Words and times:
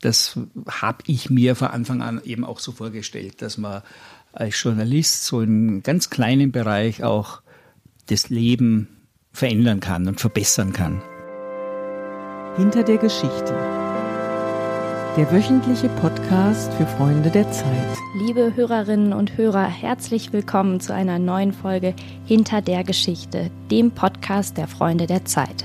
das 0.00 0.38
habe 0.68 0.98
ich 1.06 1.30
mir 1.30 1.56
von 1.56 1.68
Anfang 1.68 2.02
an 2.02 2.20
eben 2.24 2.44
auch 2.44 2.58
so 2.58 2.72
vorgestellt, 2.72 3.42
dass 3.42 3.58
man 3.58 3.82
als 4.32 4.62
Journalist 4.62 5.24
so 5.24 5.40
in 5.40 5.82
ganz 5.82 6.10
kleinen 6.10 6.52
Bereich 6.52 7.02
auch 7.02 7.42
das 8.06 8.30
Leben 8.30 8.88
verändern 9.32 9.80
kann 9.80 10.08
und 10.08 10.20
verbessern 10.20 10.72
kann. 10.72 11.02
Hinter 12.56 12.82
der 12.82 12.98
Geschichte. 12.98 13.54
Der 15.16 15.30
wöchentliche 15.32 15.88
Podcast 15.88 16.72
für 16.74 16.86
Freunde 16.86 17.30
der 17.30 17.50
Zeit. 17.50 17.98
Liebe 18.14 18.54
Hörerinnen 18.54 19.12
und 19.12 19.36
Hörer, 19.36 19.66
herzlich 19.66 20.32
willkommen 20.32 20.80
zu 20.80 20.94
einer 20.94 21.18
neuen 21.18 21.52
Folge 21.52 21.94
Hinter 22.24 22.62
der 22.62 22.84
Geschichte, 22.84 23.50
dem 23.70 23.90
Podcast 23.90 24.56
der 24.56 24.68
Freunde 24.68 25.06
der 25.06 25.24
Zeit. 25.24 25.64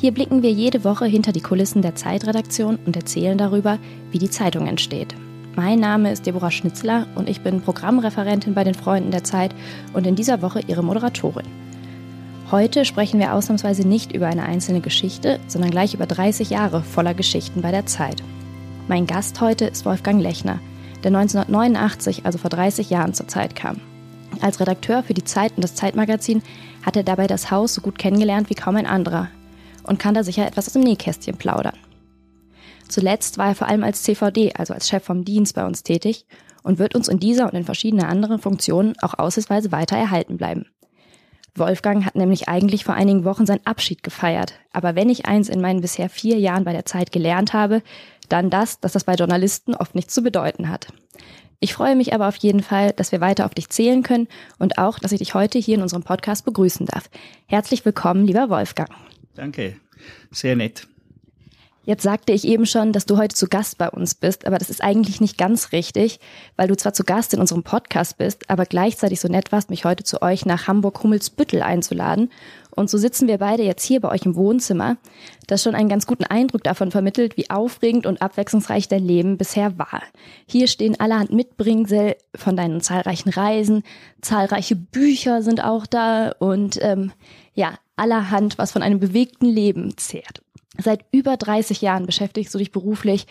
Hier 0.00 0.12
blicken 0.12 0.44
wir 0.44 0.52
jede 0.52 0.84
Woche 0.84 1.06
hinter 1.06 1.32
die 1.32 1.40
Kulissen 1.40 1.82
der 1.82 1.96
Zeitredaktion 1.96 2.78
und 2.86 2.94
erzählen 2.94 3.36
darüber, 3.36 3.80
wie 4.12 4.18
die 4.18 4.30
Zeitung 4.30 4.68
entsteht. 4.68 5.12
Mein 5.56 5.80
Name 5.80 6.12
ist 6.12 6.24
Deborah 6.24 6.52
Schnitzler 6.52 7.08
und 7.16 7.28
ich 7.28 7.40
bin 7.40 7.62
Programmreferentin 7.62 8.54
bei 8.54 8.62
den 8.62 8.74
Freunden 8.74 9.10
der 9.10 9.24
Zeit 9.24 9.52
und 9.94 10.06
in 10.06 10.14
dieser 10.14 10.40
Woche 10.40 10.60
ihre 10.68 10.84
Moderatorin. 10.84 11.46
Heute 12.52 12.84
sprechen 12.84 13.18
wir 13.18 13.34
ausnahmsweise 13.34 13.88
nicht 13.88 14.12
über 14.12 14.28
eine 14.28 14.44
einzelne 14.44 14.80
Geschichte, 14.80 15.40
sondern 15.48 15.72
gleich 15.72 15.94
über 15.94 16.06
30 16.06 16.48
Jahre 16.48 16.82
voller 16.82 17.14
Geschichten 17.14 17.60
bei 17.60 17.72
der 17.72 17.86
Zeit. 17.86 18.22
Mein 18.86 19.08
Gast 19.08 19.40
heute 19.40 19.64
ist 19.64 19.84
Wolfgang 19.84 20.22
Lechner, 20.22 20.60
der 21.02 21.08
1989, 21.08 22.24
also 22.24 22.38
vor 22.38 22.50
30 22.50 22.88
Jahren, 22.88 23.14
zur 23.14 23.26
Zeit 23.26 23.56
kam. 23.56 23.78
Als 24.40 24.60
Redakteur 24.60 25.02
für 25.02 25.14
die 25.14 25.24
Zeit 25.24 25.54
und 25.56 25.64
das 25.64 25.74
Zeitmagazin 25.74 26.42
hat 26.86 26.96
er 26.96 27.02
dabei 27.02 27.26
das 27.26 27.50
Haus 27.50 27.74
so 27.74 27.80
gut 27.80 27.98
kennengelernt 27.98 28.48
wie 28.48 28.54
kaum 28.54 28.76
ein 28.76 28.86
anderer 28.86 29.28
und 29.88 29.98
kann 29.98 30.14
da 30.14 30.22
sicher 30.22 30.46
etwas 30.46 30.66
aus 30.66 30.74
dem 30.74 30.82
Nähkästchen 30.82 31.36
plaudern. 31.36 31.76
Zuletzt 32.88 33.38
war 33.38 33.48
er 33.48 33.54
vor 33.54 33.68
allem 33.68 33.84
als 33.84 34.02
CVD, 34.02 34.52
also 34.54 34.74
als 34.74 34.88
Chef 34.88 35.04
vom 35.04 35.24
Dienst 35.24 35.54
bei 35.54 35.66
uns 35.66 35.82
tätig 35.82 36.26
und 36.62 36.78
wird 36.78 36.94
uns 36.94 37.08
in 37.08 37.20
dieser 37.20 37.46
und 37.46 37.54
in 37.54 37.64
verschiedenen 37.64 38.06
anderen 38.06 38.38
Funktionen 38.38 38.94
auch 39.00 39.14
aussichtsweise 39.18 39.72
weiter 39.72 39.96
erhalten 39.96 40.36
bleiben. 40.36 40.66
Wolfgang 41.54 42.04
hat 42.04 42.14
nämlich 42.14 42.48
eigentlich 42.48 42.84
vor 42.84 42.94
einigen 42.94 43.24
Wochen 43.24 43.46
seinen 43.46 43.66
Abschied 43.66 44.02
gefeiert. 44.02 44.54
Aber 44.72 44.94
wenn 44.94 45.10
ich 45.10 45.26
eins 45.26 45.48
in 45.48 45.60
meinen 45.60 45.80
bisher 45.80 46.08
vier 46.08 46.38
Jahren 46.38 46.64
bei 46.64 46.72
der 46.72 46.84
Zeit 46.84 47.10
gelernt 47.10 47.52
habe, 47.52 47.82
dann 48.28 48.50
das, 48.50 48.80
dass 48.80 48.92
das 48.92 49.04
bei 49.04 49.14
Journalisten 49.14 49.74
oft 49.74 49.94
nichts 49.94 50.14
zu 50.14 50.22
bedeuten 50.22 50.68
hat. 50.68 50.88
Ich 51.60 51.74
freue 51.74 51.96
mich 51.96 52.14
aber 52.14 52.28
auf 52.28 52.36
jeden 52.36 52.62
Fall, 52.62 52.92
dass 52.92 53.10
wir 53.10 53.20
weiter 53.20 53.44
auf 53.44 53.54
dich 53.54 53.68
zählen 53.68 54.04
können 54.04 54.28
und 54.58 54.78
auch, 54.78 54.98
dass 55.00 55.12
ich 55.12 55.18
dich 55.18 55.34
heute 55.34 55.58
hier 55.58 55.74
in 55.74 55.82
unserem 55.82 56.04
Podcast 56.04 56.44
begrüßen 56.44 56.86
darf. 56.86 57.10
Herzlich 57.46 57.84
willkommen, 57.84 58.24
lieber 58.24 58.48
Wolfgang. 58.48 58.90
Danke, 59.38 59.76
sehr 60.32 60.56
nett. 60.56 60.88
Jetzt 61.84 62.02
sagte 62.02 62.32
ich 62.32 62.44
eben 62.44 62.66
schon, 62.66 62.92
dass 62.92 63.06
du 63.06 63.16
heute 63.16 63.36
zu 63.36 63.46
Gast 63.46 63.78
bei 63.78 63.88
uns 63.88 64.16
bist, 64.16 64.48
aber 64.48 64.58
das 64.58 64.68
ist 64.68 64.82
eigentlich 64.82 65.20
nicht 65.20 65.38
ganz 65.38 65.70
richtig, 65.70 66.18
weil 66.56 66.66
du 66.66 66.76
zwar 66.76 66.92
zu 66.92 67.04
Gast 67.04 67.34
in 67.34 67.40
unserem 67.40 67.62
Podcast 67.62 68.18
bist, 68.18 68.50
aber 68.50 68.66
gleichzeitig 68.66 69.20
so 69.20 69.28
nett 69.28 69.52
warst, 69.52 69.70
mich 69.70 69.84
heute 69.84 70.02
zu 70.02 70.22
euch 70.22 70.44
nach 70.44 70.66
Hamburg-Hummelsbüttel 70.66 71.62
einzuladen. 71.62 72.32
Und 72.72 72.90
so 72.90 72.98
sitzen 72.98 73.28
wir 73.28 73.38
beide 73.38 73.62
jetzt 73.62 73.84
hier 73.84 74.00
bei 74.00 74.10
euch 74.10 74.26
im 74.26 74.34
Wohnzimmer, 74.34 74.96
das 75.46 75.62
schon 75.62 75.76
einen 75.76 75.88
ganz 75.88 76.06
guten 76.08 76.24
Eindruck 76.24 76.64
davon 76.64 76.90
vermittelt, 76.90 77.36
wie 77.36 77.48
aufregend 77.48 78.06
und 78.06 78.20
abwechslungsreich 78.20 78.88
dein 78.88 79.06
Leben 79.06 79.38
bisher 79.38 79.78
war. 79.78 80.02
Hier 80.46 80.66
stehen 80.66 80.98
allerhand 80.98 81.32
Mitbringsel 81.32 82.16
von 82.34 82.56
deinen 82.56 82.80
zahlreichen 82.80 83.30
Reisen, 83.30 83.84
zahlreiche 84.20 84.74
Bücher 84.74 85.42
sind 85.42 85.62
auch 85.62 85.86
da 85.86 86.32
und 86.40 86.78
ähm, 86.82 87.12
ja, 87.54 87.78
allerhand, 87.98 88.58
was 88.58 88.72
von 88.72 88.82
einem 88.82 89.00
bewegten 89.00 89.46
Leben 89.46 89.96
zehrt. 89.96 90.42
Seit 90.80 91.04
über 91.10 91.36
30 91.36 91.82
Jahren 91.82 92.06
beschäftigst 92.06 92.54
du 92.54 92.58
dich 92.58 92.70
beruflich 92.70 93.26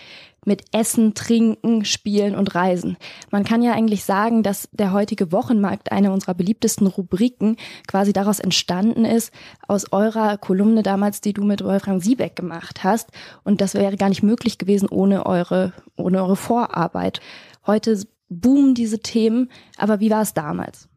mit 0.45 0.65
Essen, 0.73 1.13
Trinken, 1.13 1.85
Spielen 1.85 2.35
und 2.35 2.55
Reisen. 2.55 2.97
Man 3.31 3.45
kann 3.45 3.61
ja 3.61 3.71
eigentlich 3.71 4.03
sagen, 4.03 4.43
dass 4.43 4.67
der 4.73 4.91
heutige 4.91 5.31
Wochenmarkt 5.31 5.91
eine 5.93 6.11
unserer 6.11 6.33
beliebtesten 6.33 6.87
Rubriken 6.87 7.55
quasi 7.87 8.11
daraus 8.11 8.39
entstanden 8.39 9.05
ist, 9.05 9.31
aus 9.65 9.93
eurer 9.93 10.37
Kolumne 10.37 10.83
damals, 10.83 11.21
die 11.21 11.33
du 11.33 11.43
mit 11.43 11.63
Wolfgang 11.63 12.03
Siebeck 12.03 12.35
gemacht 12.35 12.83
hast. 12.83 13.11
Und 13.45 13.61
das 13.61 13.75
wäre 13.75 13.95
gar 13.95 14.09
nicht 14.09 14.23
möglich 14.23 14.57
gewesen 14.57 14.89
ohne 14.89 15.25
eure, 15.25 15.71
ohne 15.95 16.21
eure 16.21 16.35
Vorarbeit. 16.35 17.21
Heute 17.65 18.01
boomen 18.27 18.73
diese 18.73 18.99
Themen, 18.99 19.49
aber 19.77 20.01
wie 20.01 20.11
war 20.11 20.21
es 20.21 20.33
damals? 20.33 20.89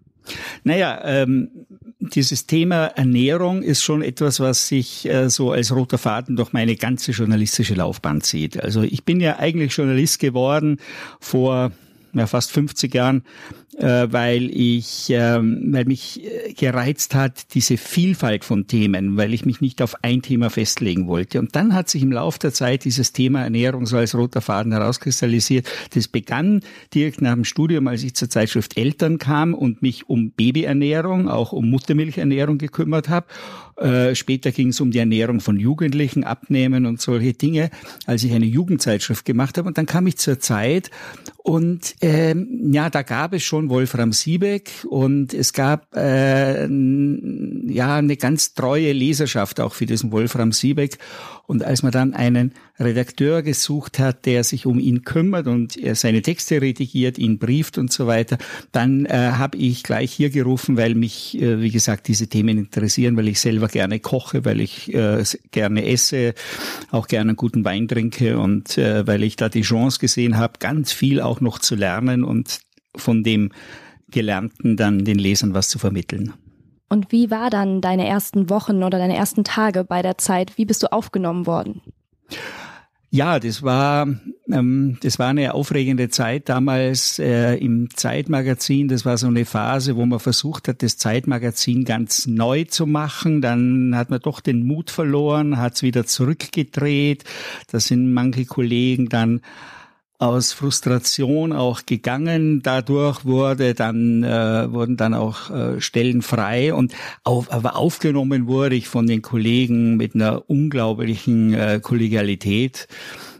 Naja, 0.64 1.00
ähm, 1.04 1.50
dieses 2.00 2.46
Thema 2.46 2.86
Ernährung 2.86 3.62
ist 3.62 3.82
schon 3.82 4.02
etwas, 4.02 4.40
was 4.40 4.68
sich 4.68 5.06
äh, 5.08 5.28
so 5.28 5.52
als 5.52 5.74
roter 5.74 5.98
Faden 5.98 6.36
durch 6.36 6.52
meine 6.52 6.76
ganze 6.76 7.12
journalistische 7.12 7.74
Laufbahn 7.74 8.20
zieht. 8.22 8.62
Also 8.62 8.82
ich 8.82 9.04
bin 9.04 9.20
ja 9.20 9.38
eigentlich 9.38 9.76
Journalist 9.76 10.18
geworden 10.18 10.78
vor 11.20 11.72
ja, 12.12 12.26
fast 12.26 12.50
50 12.52 12.94
Jahren, 12.94 13.22
äh, 13.76 14.08
weil 14.10 14.50
ich, 14.50 15.06
ähm, 15.10 15.68
weil 15.72 15.84
mich 15.84 16.22
äh, 16.24 16.52
gereizt 16.52 17.14
hat, 17.14 17.54
diese 17.54 17.76
Vielfalt 17.76 18.44
von 18.44 18.66
Themen, 18.66 19.16
weil 19.16 19.32
ich 19.32 19.46
mich 19.46 19.60
nicht 19.60 19.80
auf 19.80 19.94
ein 20.02 20.22
Thema 20.22 20.50
festlegen 20.50 21.06
wollte. 21.06 21.38
Und 21.38 21.56
dann 21.56 21.74
hat 21.74 21.88
sich 21.88 22.02
im 22.02 22.12
Laufe 22.12 22.38
der 22.38 22.52
Zeit 22.52 22.84
dieses 22.84 23.12
Thema 23.12 23.42
Ernährung 23.42 23.86
so 23.86 23.96
als 23.96 24.14
roter 24.14 24.40
Faden 24.40 24.72
herauskristallisiert. 24.72 25.68
Das 25.94 26.08
begann 26.08 26.60
direkt 26.94 27.22
nach 27.22 27.34
dem 27.34 27.44
Studium, 27.44 27.86
als 27.88 28.02
ich 28.02 28.14
zur 28.14 28.28
Zeitschrift 28.28 28.76
Eltern 28.76 29.18
kam 29.18 29.54
und 29.54 29.82
mich 29.82 30.08
um 30.08 30.30
Babyernährung, 30.32 31.28
auch 31.28 31.52
um 31.52 31.70
Muttermilchernährung 31.70 32.58
gekümmert 32.58 33.08
habe. 33.08 33.26
Äh, 33.80 34.14
später 34.14 34.52
ging 34.52 34.68
es 34.68 34.80
um 34.80 34.90
die 34.90 34.98
Ernährung 34.98 35.40
von 35.40 35.58
Jugendlichen, 35.58 36.22
Abnehmen 36.22 36.84
und 36.84 37.00
solche 37.00 37.32
Dinge, 37.32 37.70
als 38.04 38.24
ich 38.24 38.32
eine 38.32 38.44
Jugendzeitschrift 38.44 39.24
gemacht 39.24 39.56
habe. 39.56 39.68
Und 39.68 39.78
dann 39.78 39.86
kam 39.86 40.06
ich 40.06 40.18
zur 40.18 40.38
Zeit 40.38 40.90
und 41.42 41.94
ähm, 42.02 42.70
ja, 42.72 42.90
da 42.90 43.02
gab 43.02 43.32
es 43.32 43.42
schon 43.42 43.70
Wolfram 43.70 44.12
Siebeck 44.12 44.70
und 44.88 45.32
es 45.32 45.52
gab 45.52 45.96
äh, 45.96 46.66
ja 46.66 47.96
eine 47.96 48.16
ganz 48.18 48.54
treue 48.54 48.92
Leserschaft 48.92 49.58
auch 49.60 49.72
für 49.72 49.86
diesen 49.86 50.12
Wolfram 50.12 50.52
Siebeck. 50.52 50.98
Und 51.50 51.64
als 51.64 51.82
man 51.82 51.90
dann 51.90 52.14
einen 52.14 52.52
Redakteur 52.78 53.42
gesucht 53.42 53.98
hat, 53.98 54.24
der 54.24 54.44
sich 54.44 54.66
um 54.66 54.78
ihn 54.78 55.02
kümmert 55.02 55.48
und 55.48 55.76
seine 55.94 56.22
Texte 56.22 56.62
redigiert, 56.62 57.18
ihn 57.18 57.40
brieft 57.40 57.76
und 57.76 57.90
so 57.90 58.06
weiter, 58.06 58.38
dann 58.70 59.04
äh, 59.04 59.32
habe 59.32 59.58
ich 59.58 59.82
gleich 59.82 60.12
hier 60.12 60.30
gerufen, 60.30 60.76
weil 60.76 60.94
mich, 60.94 61.36
äh, 61.42 61.60
wie 61.60 61.72
gesagt, 61.72 62.06
diese 62.06 62.28
Themen 62.28 62.56
interessieren, 62.56 63.16
weil 63.16 63.26
ich 63.26 63.40
selber 63.40 63.66
gerne 63.66 63.98
koche, 63.98 64.44
weil 64.44 64.60
ich 64.60 64.94
äh, 64.94 65.24
gerne 65.50 65.86
esse, 65.86 66.34
auch 66.92 67.08
gerne 67.08 67.30
einen 67.30 67.36
guten 67.36 67.64
Wein 67.64 67.88
trinke 67.88 68.38
und 68.38 68.78
äh, 68.78 69.04
weil 69.08 69.24
ich 69.24 69.34
da 69.34 69.48
die 69.48 69.62
Chance 69.62 69.98
gesehen 69.98 70.36
habe, 70.36 70.52
ganz 70.60 70.92
viel 70.92 71.20
auch 71.20 71.40
noch 71.40 71.58
zu 71.58 71.74
lernen 71.74 72.22
und 72.22 72.60
von 72.94 73.24
dem 73.24 73.50
Gelernten 74.08 74.76
dann 74.76 75.04
den 75.04 75.18
Lesern 75.18 75.52
was 75.52 75.68
zu 75.68 75.80
vermitteln. 75.80 76.32
Und 76.90 77.12
wie 77.12 77.30
war 77.30 77.48
dann 77.48 77.80
deine 77.80 78.06
ersten 78.06 78.50
Wochen 78.50 78.82
oder 78.82 78.98
deine 78.98 79.16
ersten 79.16 79.44
Tage 79.44 79.84
bei 79.84 80.02
der 80.02 80.18
Zeit? 80.18 80.58
Wie 80.58 80.66
bist 80.66 80.82
du 80.82 80.92
aufgenommen 80.92 81.46
worden? 81.46 81.80
Ja, 83.10 83.40
das 83.40 83.62
war 83.62 84.06
ähm, 84.52 84.98
das 85.02 85.18
war 85.18 85.28
eine 85.28 85.54
aufregende 85.54 86.08
Zeit 86.08 86.48
damals 86.48 87.18
äh, 87.18 87.54
im 87.56 87.88
Zeitmagazin. 87.94 88.88
Das 88.88 89.04
war 89.04 89.18
so 89.18 89.26
eine 89.26 89.44
Phase, 89.44 89.96
wo 89.96 90.04
man 90.06 90.18
versucht 90.18 90.68
hat, 90.68 90.82
das 90.82 90.96
Zeitmagazin 90.96 91.84
ganz 91.84 92.26
neu 92.26 92.64
zu 92.64 92.86
machen. 92.86 93.40
Dann 93.40 93.94
hat 93.96 94.10
man 94.10 94.20
doch 94.20 94.40
den 94.40 94.66
Mut 94.66 94.90
verloren, 94.90 95.58
hat 95.58 95.74
es 95.74 95.82
wieder 95.82 96.06
zurückgedreht. 96.06 97.24
Da 97.70 97.80
sind 97.80 98.12
manche 98.12 98.46
Kollegen 98.46 99.08
dann 99.08 99.40
aus 100.20 100.52
Frustration 100.52 101.52
auch 101.52 101.86
gegangen. 101.86 102.60
Dadurch 102.62 103.24
wurde 103.24 103.74
dann, 103.74 104.22
äh, 104.22 104.70
wurden 104.70 104.98
dann 104.98 105.14
auch 105.14 105.50
äh, 105.50 105.80
Stellen 105.80 106.20
frei 106.20 106.74
und 106.74 106.94
auf, 107.24 107.50
aber 107.50 107.76
aufgenommen 107.76 108.46
wurde 108.46 108.76
ich 108.76 108.86
von 108.86 109.06
den 109.06 109.22
Kollegen 109.22 109.96
mit 109.96 110.14
einer 110.14 110.48
unglaublichen 110.48 111.54
äh, 111.54 111.80
Kollegialität. 111.82 112.86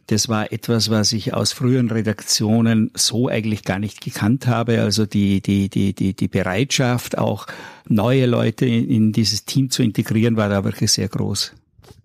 Das 0.07 0.29
war 0.31 0.53
etwas, 0.53 0.91
was 0.91 1.13
ich 1.13 1.35
aus 1.35 1.53
früheren 1.53 1.91
Redaktionen 1.91 2.91
so 2.95 3.29
eigentlich 3.29 3.63
gar 3.63 3.79
nicht 3.79 4.01
gekannt 4.01 4.47
habe. 4.47 4.81
Also 4.81 5.05
die, 5.05 5.43
die, 5.43 5.69
die, 5.69 5.95
die, 5.95 6.15
die 6.15 6.29
Bereitschaft, 6.29 7.19
auch 7.19 7.47
neue 7.89 8.25
Leute 8.25 8.65
in, 8.65 8.89
in 8.89 9.13
dieses 9.13 9.45
Team 9.45 9.71
zu 9.71 9.83
integrieren, 9.83 10.37
war 10.37 10.49
da 10.49 10.65
wirklich 10.65 10.91
sehr 10.91 11.09
groß. 11.09 11.53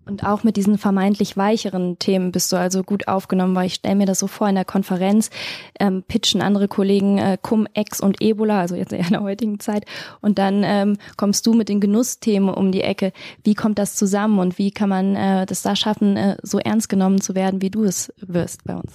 Und 0.06 0.22
auch 0.24 0.44
mit 0.44 0.56
diesen 0.56 0.78
vermeintlich 0.78 1.36
weicheren 1.36 1.98
Themen 1.98 2.30
bist 2.30 2.52
du 2.52 2.56
also 2.56 2.84
gut 2.84 3.08
aufgenommen, 3.08 3.56
weil 3.56 3.66
ich 3.66 3.74
stelle 3.74 3.96
mir 3.96 4.06
das 4.06 4.20
so 4.20 4.28
vor, 4.28 4.48
in 4.48 4.54
der 4.54 4.64
Konferenz 4.64 5.30
ähm, 5.80 6.04
pitchen 6.06 6.42
andere 6.42 6.68
Kollegen 6.68 7.18
äh, 7.18 7.36
Cum-Ex 7.42 8.00
und 8.00 8.22
Ebola, 8.22 8.60
also 8.60 8.76
jetzt 8.76 8.92
eher 8.92 9.04
in 9.04 9.12
der 9.12 9.22
heutigen 9.22 9.58
Zeit. 9.58 9.84
Und 10.20 10.38
dann 10.38 10.62
ähm, 10.64 10.96
kommst 11.16 11.44
du 11.46 11.54
mit 11.54 11.68
den 11.68 11.80
Genussthemen 11.80 12.50
um 12.50 12.70
die 12.70 12.82
Ecke. 12.82 13.12
Wie 13.42 13.54
kommt 13.54 13.80
das 13.80 13.96
zusammen 13.96 14.38
und 14.38 14.58
wie 14.58 14.70
kann 14.70 14.88
man 14.88 15.16
äh, 15.16 15.44
das 15.44 15.62
da 15.62 15.74
schaffen, 15.74 16.16
äh, 16.16 16.36
so 16.40 16.60
ernst 16.60 16.88
genommen 16.88 17.20
zu 17.20 17.34
werden, 17.34 17.60
wie 17.60 17.70
du 17.70 17.82
es 17.82 18.12
wirst 18.20 18.62
bei 18.62 18.76
uns? 18.76 18.92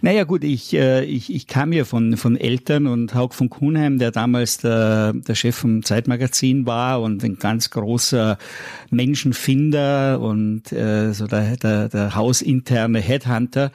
Naja 0.00 0.22
gut, 0.22 0.44
ich, 0.44 0.72
äh, 0.74 1.04
ich, 1.04 1.34
ich 1.34 1.48
kam 1.48 1.72
ja 1.72 1.84
von, 1.84 2.16
von 2.16 2.36
Eltern 2.36 2.86
und 2.86 3.16
Haug 3.16 3.30
von 3.32 3.50
Kuhnheim, 3.50 3.98
der 3.98 4.12
damals 4.12 4.58
der, 4.58 5.12
der 5.12 5.34
Chef 5.34 5.56
vom 5.56 5.82
Zeitmagazin 5.82 6.66
war 6.66 7.02
und 7.02 7.24
ein 7.24 7.36
ganz 7.36 7.70
großer 7.70 8.38
Menschenfinder 8.90 10.20
und 10.20 10.35
und 10.36 10.70
äh, 10.70 11.14
so 11.14 11.26
der, 11.26 11.56
der, 11.56 11.88
der 11.88 12.14
hausinterne 12.14 13.00
Headhunter, 13.00 13.72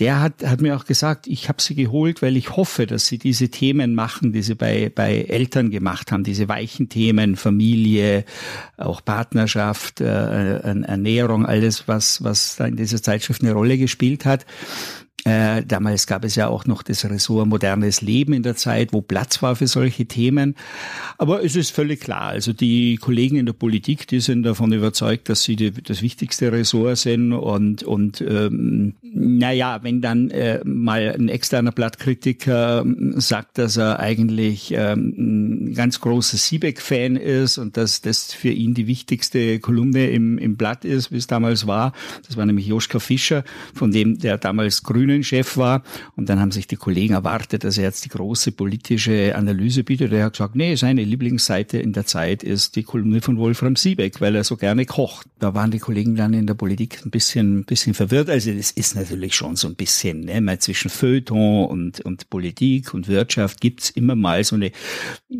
der 0.00 0.20
hat, 0.20 0.44
hat 0.44 0.60
mir 0.60 0.76
auch 0.76 0.84
gesagt, 0.84 1.28
ich 1.28 1.48
habe 1.48 1.62
sie 1.62 1.76
geholt, 1.76 2.20
weil 2.20 2.36
ich 2.36 2.56
hoffe, 2.56 2.86
dass 2.86 3.06
sie 3.06 3.18
diese 3.18 3.48
Themen 3.48 3.94
machen, 3.94 4.32
die 4.32 4.42
sie 4.42 4.56
bei, 4.56 4.90
bei 4.92 5.22
Eltern 5.22 5.70
gemacht 5.70 6.10
haben, 6.10 6.24
diese 6.24 6.48
weichen 6.48 6.88
Themen, 6.88 7.36
Familie, 7.36 8.24
auch 8.76 9.04
Partnerschaft, 9.04 10.00
äh, 10.00 10.58
Ernährung, 10.60 11.46
alles, 11.46 11.86
was, 11.86 12.24
was 12.24 12.56
da 12.56 12.66
in 12.66 12.76
dieser 12.76 13.00
Zeitschrift 13.00 13.42
eine 13.42 13.52
Rolle 13.52 13.78
gespielt 13.78 14.24
hat. 14.24 14.46
Äh, 15.24 15.64
damals 15.66 16.06
gab 16.06 16.24
es 16.24 16.34
ja 16.34 16.48
auch 16.48 16.64
noch 16.64 16.82
das 16.82 17.04
Ressort 17.04 17.46
modernes 17.46 18.00
Leben 18.00 18.32
in 18.32 18.42
der 18.42 18.56
Zeit, 18.56 18.92
wo 18.92 19.02
Platz 19.02 19.42
war 19.42 19.54
für 19.54 19.66
solche 19.66 20.06
Themen. 20.06 20.54
Aber 21.18 21.44
es 21.44 21.56
ist 21.56 21.72
völlig 21.72 22.00
klar, 22.00 22.28
also 22.28 22.52
die 22.52 22.96
Kollegen 22.96 23.36
in 23.36 23.44
der 23.44 23.52
Politik, 23.52 24.06
die 24.06 24.20
sind 24.20 24.44
davon 24.44 24.72
überzeugt, 24.72 25.28
dass 25.28 25.42
sie 25.42 25.56
die, 25.56 25.72
das 25.72 26.00
wichtigste 26.00 26.52
Ressort 26.52 26.96
sind 26.96 27.34
und, 27.34 27.82
und 27.82 28.22
ähm, 28.22 28.94
naja, 29.02 29.80
wenn 29.82 30.00
dann 30.00 30.30
äh, 30.30 30.60
mal 30.64 31.14
ein 31.14 31.28
externer 31.28 31.72
Blattkritiker 31.72 32.80
ähm, 32.80 33.20
sagt, 33.20 33.58
dass 33.58 33.76
er 33.76 34.00
eigentlich 34.00 34.72
ähm, 34.74 35.14
ein 35.18 35.74
ganz 35.74 36.00
großer 36.00 36.38
Siebeck-Fan 36.38 37.16
ist 37.16 37.58
und 37.58 37.76
dass 37.76 38.00
das 38.00 38.32
für 38.32 38.50
ihn 38.50 38.72
die 38.72 38.86
wichtigste 38.86 39.60
Kolumne 39.60 40.08
im, 40.10 40.38
im 40.38 40.56
Blatt 40.56 40.86
ist, 40.86 41.12
wie 41.12 41.16
es 41.16 41.26
damals 41.26 41.66
war, 41.66 41.92
das 42.26 42.38
war 42.38 42.46
nämlich 42.46 42.66
Joschka 42.66 43.00
Fischer, 43.00 43.44
von 43.74 43.90
dem 43.90 44.18
der 44.18 44.38
damals 44.38 44.82
grün 44.82 45.09
Grünen-Chef 45.10 45.56
war. 45.56 45.82
Und 46.16 46.28
dann 46.28 46.40
haben 46.40 46.52
sich 46.52 46.66
die 46.66 46.76
Kollegen 46.76 47.14
erwartet, 47.14 47.64
dass 47.64 47.78
er 47.78 47.84
jetzt 47.84 48.04
die 48.04 48.08
große 48.08 48.52
politische 48.52 49.34
Analyse 49.34 49.84
bietet. 49.84 50.12
Er 50.12 50.26
hat 50.26 50.34
gesagt, 50.34 50.54
nee, 50.54 50.74
seine 50.76 51.04
Lieblingsseite 51.04 51.78
in 51.78 51.92
der 51.92 52.06
Zeit 52.06 52.42
ist 52.42 52.76
die 52.76 52.82
Kolumne 52.82 53.20
von 53.20 53.36
Wolfram 53.38 53.76
Siebeck, 53.76 54.20
weil 54.20 54.36
er 54.36 54.44
so 54.44 54.56
gerne 54.56 54.86
kocht. 54.86 55.26
Da 55.38 55.54
waren 55.54 55.70
die 55.70 55.78
Kollegen 55.78 56.14
dann 56.14 56.34
in 56.34 56.46
der 56.46 56.54
Politik 56.54 57.04
ein 57.04 57.10
bisschen, 57.10 57.60
ein 57.60 57.64
bisschen 57.64 57.94
verwirrt. 57.94 58.30
Also 58.30 58.52
das 58.52 58.70
ist 58.70 58.94
natürlich 58.94 59.34
schon 59.34 59.56
so 59.56 59.68
ein 59.68 59.74
bisschen, 59.74 60.20
ne, 60.20 60.40
mal 60.40 60.58
zwischen 60.58 60.90
Feuilleton 60.90 61.66
und, 61.66 62.00
und 62.00 62.30
Politik 62.30 62.94
und 62.94 63.08
Wirtschaft 63.08 63.60
gibt's 63.60 63.90
immer 63.90 64.14
mal 64.14 64.44
so 64.44 64.56
eine, 64.56 64.70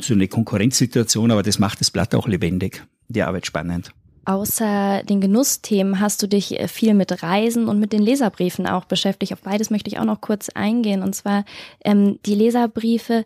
so 0.00 0.14
eine 0.14 0.28
Konkurrenzsituation, 0.28 1.31
aber 1.31 1.43
das 1.43 1.58
macht 1.58 1.81
das 1.81 1.90
Blatt 1.90 2.14
auch 2.14 2.26
lebendig, 2.26 2.84
die 3.08 3.23
Arbeit 3.23 3.46
spannend. 3.46 3.93
Außer 4.30 5.02
den 5.02 5.20
Genussthemen 5.20 5.98
hast 5.98 6.22
du 6.22 6.28
dich 6.28 6.60
äh, 6.60 6.68
viel 6.68 6.94
mit 6.94 7.20
Reisen 7.20 7.66
und 7.66 7.80
mit 7.80 7.92
den 7.92 8.00
Leserbriefen 8.00 8.64
auch 8.68 8.84
beschäftigt. 8.84 9.32
Auf 9.32 9.42
beides 9.42 9.70
möchte 9.70 9.90
ich 9.90 9.98
auch 9.98 10.04
noch 10.04 10.20
kurz 10.20 10.50
eingehen. 10.50 11.02
Und 11.02 11.16
zwar 11.16 11.44
ähm, 11.84 12.20
die 12.26 12.36
Leserbriefe. 12.36 13.24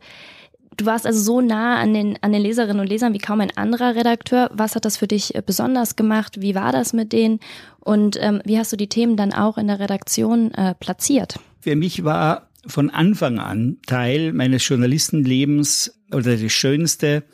Du 0.78 0.86
warst 0.86 1.06
also 1.06 1.20
so 1.20 1.40
nah 1.42 1.76
an 1.76 1.92
den, 1.92 2.18
an 2.22 2.32
den 2.32 2.40
Leserinnen 2.40 2.80
und 2.80 2.86
Lesern 2.86 3.12
wie 3.12 3.18
kaum 3.18 3.42
ein 3.42 3.54
anderer 3.54 3.94
Redakteur. 3.94 4.48
Was 4.54 4.76
hat 4.76 4.86
das 4.86 4.96
für 4.96 5.06
dich 5.06 5.34
äh, 5.34 5.42
besonders 5.44 5.94
gemacht? 5.96 6.40
Wie 6.40 6.54
war 6.54 6.72
das 6.72 6.94
mit 6.94 7.12
denen? 7.12 7.38
Und 7.80 8.16
ähm, 8.18 8.40
wie 8.46 8.58
hast 8.58 8.72
du 8.72 8.78
die 8.78 8.88
Themen 8.88 9.18
dann 9.18 9.34
auch 9.34 9.58
in 9.58 9.66
der 9.66 9.80
Redaktion 9.80 10.54
äh, 10.54 10.74
platziert? 10.74 11.38
Für 11.60 11.76
mich 11.76 12.04
war 12.04 12.48
von 12.66 12.88
Anfang 12.88 13.38
an 13.38 13.76
Teil 13.86 14.32
meines 14.32 14.66
Journalistenlebens 14.66 16.00
oder 16.12 16.34
das 16.34 16.52
Schönste, 16.52 17.24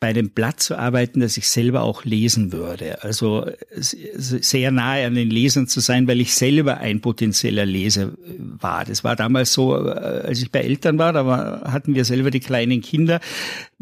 bei 0.00 0.14
dem 0.14 0.30
Blatt 0.30 0.60
zu 0.60 0.78
arbeiten, 0.78 1.20
das 1.20 1.36
ich 1.36 1.48
selber 1.48 1.82
auch 1.82 2.04
lesen 2.04 2.52
würde. 2.52 3.04
Also 3.04 3.46
sehr 3.76 4.70
nahe 4.70 5.06
an 5.06 5.14
den 5.14 5.30
Lesern 5.30 5.68
zu 5.68 5.80
sein, 5.80 6.08
weil 6.08 6.22
ich 6.22 6.34
selber 6.34 6.78
ein 6.78 7.02
potenzieller 7.02 7.66
Leser 7.66 8.12
war. 8.38 8.86
Das 8.86 9.04
war 9.04 9.14
damals 9.14 9.52
so, 9.52 9.76
äh, 9.76 9.90
als 9.90 10.42
ich 10.42 10.50
bei 10.50 10.60
Eltern 10.60 10.98
war, 10.98 11.12
da 11.12 11.70
hatten 11.70 11.94
wir 11.94 12.06
selber 12.06 12.30
die 12.30 12.40
kleinen 12.40 12.80
Kinder. 12.80 13.20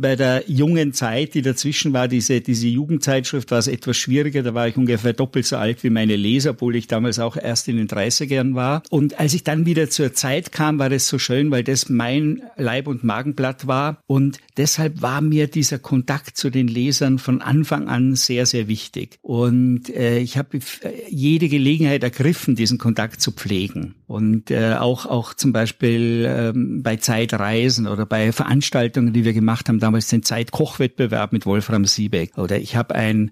Bei 0.01 0.15
der 0.15 0.45
jungen 0.47 0.93
Zeit, 0.93 1.35
die 1.35 1.43
dazwischen 1.43 1.93
war, 1.93 2.07
diese, 2.07 2.41
diese 2.41 2.69
Jugendzeitschrift, 2.69 3.51
war 3.51 3.59
es 3.59 3.67
etwas 3.67 3.97
schwieriger. 3.97 4.45
Da 4.45 4.55
war 4.55 4.69
ich 4.69 4.77
ungefähr 4.77 5.13
doppelt 5.13 5.45
so 5.45 5.57
alt 5.57 5.83
wie 5.83 5.91
meine 5.91 6.15
Leser, 6.15 6.51
obwohl 6.51 6.77
ich 6.77 6.87
damals 6.87 7.19
auch 7.19 7.37
erst 7.37 7.67
in 7.67 7.77
den 7.77 7.89
30ern 7.89 8.55
war. 8.55 8.85
Und 8.91 9.19
als 9.19 9.35
ich 9.35 9.43
dann 9.43 9.67
wieder 9.67 9.91
zur 9.91 10.15
Zeit 10.15 10.53
kam, 10.53 10.79
war 10.79 10.89
das 10.89 11.09
so 11.09 11.19
schön, 11.19 11.51
weil 11.51 11.65
das 11.65 11.89
mein 11.89 12.43
Leib- 12.57 12.87
und 12.87 13.03
Magenblatt 13.03 13.67
war. 13.67 14.01
Und 14.07 14.39
deshalb 14.57 15.03
war 15.03 15.21
mir 15.21 15.49
dieser 15.49 15.81
Kontakt 15.81 16.37
zu 16.37 16.51
den 16.51 16.69
Lesern 16.69 17.19
von 17.19 17.43
Anfang 17.43 17.89
an 17.89 18.15
sehr, 18.15 18.47
sehr 18.47 18.69
wichtig. 18.69 19.19
Und 19.21 19.91
äh, 19.91 20.21
ich 20.21 20.39
habe 20.39 20.61
jede 21.09 21.49
Gelegenheit 21.49 22.05
ergriffen, 22.05 22.55
diesen 22.55 22.79
Kontakt 22.79 23.21
zu 23.21 23.33
pflegen. 23.33 23.97
Und 24.07 24.51
äh, 24.51 24.75
auch, 24.75 25.07
auch 25.07 25.35
zum 25.35 25.53
Beispiel 25.53 26.25
ähm, 26.27 26.83
bei 26.83 26.97
Zeitreisen 26.97 27.87
oder 27.87 28.07
bei 28.07 28.33
Veranstaltungen, 28.33 29.13
die 29.13 29.25
wir 29.25 29.33
gemacht 29.33 29.69
haben, 29.69 29.81
damals 29.89 30.09
den 30.09 30.23
Zeitkochwettbewerb 30.23 31.33
mit 31.33 31.47
Wolfram 31.47 31.87
Siebeck. 31.87 32.37
Oder 32.37 32.59
ich 32.59 32.77
habe 32.77 32.95
ein 32.95 33.31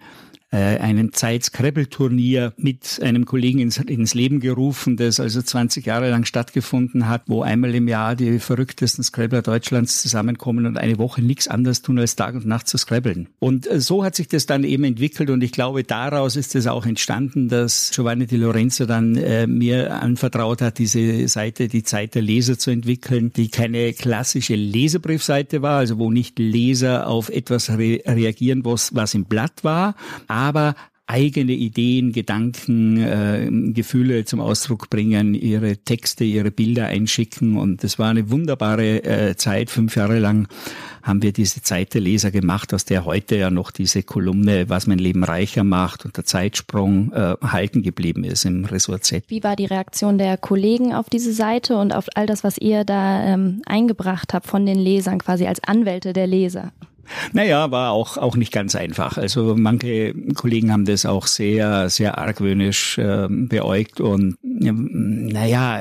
äh, 0.53 0.79
einen 0.79 1.13
Zeit-Scrabble-Turnier 1.13 2.53
mit 2.57 3.01
einem 3.03 3.25
Kollegen 3.25 3.59
ins, 3.59 3.79
ins, 3.79 4.15
Leben 4.15 4.39
gerufen, 4.41 4.97
das 4.97 5.19
also 5.19 5.43
20 5.43 5.85
Jahre 5.85 6.11
lang 6.11 6.25
stattgefunden 6.25 7.09
hat, 7.09 7.23
wo 7.27 7.43
einmal 7.43 7.75
im 7.75 7.89
Jahr 7.89 8.15
die 8.15 8.39
verrücktesten 8.39 9.03
Scrabbler 9.03 9.43
Deutschlands 9.43 10.01
zusammenkommen 10.01 10.67
und 10.67 10.79
eine 10.79 10.99
Woche 10.99 11.21
nichts 11.21 11.49
anderes 11.49 11.83
tun, 11.83 11.99
als 11.99 12.15
Tag 12.15 12.35
und 12.35 12.47
Nacht 12.47 12.69
zu 12.69 12.79
scrabbeln. 12.79 13.29
Und 13.41 13.69
äh, 13.69 13.81
so 13.81 14.05
hat 14.05 14.15
sich 14.15 14.29
das 14.29 14.47
dann 14.47 14.63
eben 14.63 14.85
entwickelt 14.85 15.31
und 15.31 15.43
ich 15.43 15.53
glaube, 15.53 15.83
daraus 15.83 16.37
ist 16.37 16.55
es 16.55 16.69
auch 16.69 16.87
entstanden, 16.87 17.49
dass 17.49 17.91
Giovanni 17.93 18.27
Di 18.27 18.37
Lorenzo 18.37 18.87
dann 18.87 19.17
äh, 19.17 19.49
mir 19.49 20.01
anvertraut 20.01 20.63
hat, 20.63 20.79
diese 20.79 21.27
Seite, 21.27 21.67
die 21.67 21.83
Zeit 21.83 22.15
der 22.15 22.23
Leser 22.23 22.57
zu 22.57 22.71
entwickeln, 22.71 23.33
die 23.33 23.49
keine 23.49 23.93
klassische 23.93 24.55
Leserbriefseite 24.55 25.61
war, 25.61 25.79
also 25.79 25.99
wo 25.99 26.11
nicht 26.11 26.39
Leser 26.39 27.09
auf 27.09 27.31
etwas 27.31 27.69
re 27.71 28.01
reagieren, 28.07 28.65
was, 28.65 28.95
was 28.95 29.15
im 29.15 29.25
Blatt 29.25 29.65
war, 29.65 29.97
aber 30.29 30.46
eigene 31.07 31.53
Ideen, 31.53 32.13
Gedanken, 32.13 32.97
äh, 32.97 33.49
Gefühle 33.73 34.25
zum 34.25 34.41
Ausdruck 34.41 34.91
bringen, 34.91 35.35
ihre 35.35 35.77
Texte, 35.77 36.25
ihre 36.25 36.51
Bilder 36.51 36.87
einschicken. 36.87 37.57
Und 37.57 37.85
das 37.85 37.99
war 37.99 38.11
eine 38.11 38.31
wunderbare 38.31 39.05
äh, 39.05 39.37
Zeit. 39.37 39.71
Fünf 39.71 39.95
Jahre 39.95 40.19
lang 40.19 40.49
haben 41.05 41.23
wir 41.23 41.33
diese 41.33 41.63
Zeit 41.63 41.95
der 41.95 42.01
Leser 42.01 42.33
gemacht, 42.33 42.75
aus 42.75 42.85
der 42.85 43.05
heute 43.05 43.37
ja 43.37 43.51
noch 43.51 43.71
diese 43.71 44.03
Kolumne, 44.03 44.69
was 44.69 44.89
mein 44.89 44.99
Leben 44.99 45.23
reicher 45.23 45.63
macht 45.63 46.05
und 46.05 46.17
der 46.17 46.25
Zeitsprung 46.25 47.13
äh, 47.13 47.37
halten 47.41 47.83
geblieben 47.83 48.25
ist 48.25 48.45
im 48.45 48.65
Ressort 48.65 49.05
Z. 49.05 49.25
Wie 49.29 49.45
war 49.45 49.55
die 49.55 49.67
Reaktion 49.67 50.19
der 50.19 50.37
Kollegen 50.37 50.93
auf 50.93 51.09
diese 51.09 51.33
Seite 51.33 51.77
und 51.77 51.95
auf 51.95 52.07
all 52.17 52.27
das, 52.27 52.43
was 52.43 52.59
ihr 52.59 52.83
da 52.83 53.23
ähm, 53.23 53.63
eingebracht 53.67 54.35
habt 54.35 54.49
von 54.49 54.67
den 54.67 54.79
Lesern, 54.79 55.19
quasi 55.19 55.47
als 55.47 55.63
Anwälte 55.63 56.13
der 56.13 56.27
Leser? 56.27 56.73
Naja, 57.33 57.71
war 57.71 57.93
auch, 57.93 58.17
auch 58.17 58.37
nicht 58.37 58.53
ganz 58.53 58.75
einfach. 58.75 59.19
Also 59.19 59.55
manche 59.57 60.15
Kollegen 60.35 60.73
haben 60.73 60.85
das 60.85 61.07
auch 61.07 61.27
sehr, 61.27 61.91
sehr 61.91 62.19
argwöhnisch 62.19 62.99
äh, 62.99 63.29
beäugt 63.29 64.01
und 64.01 64.37
naja, 64.43 65.81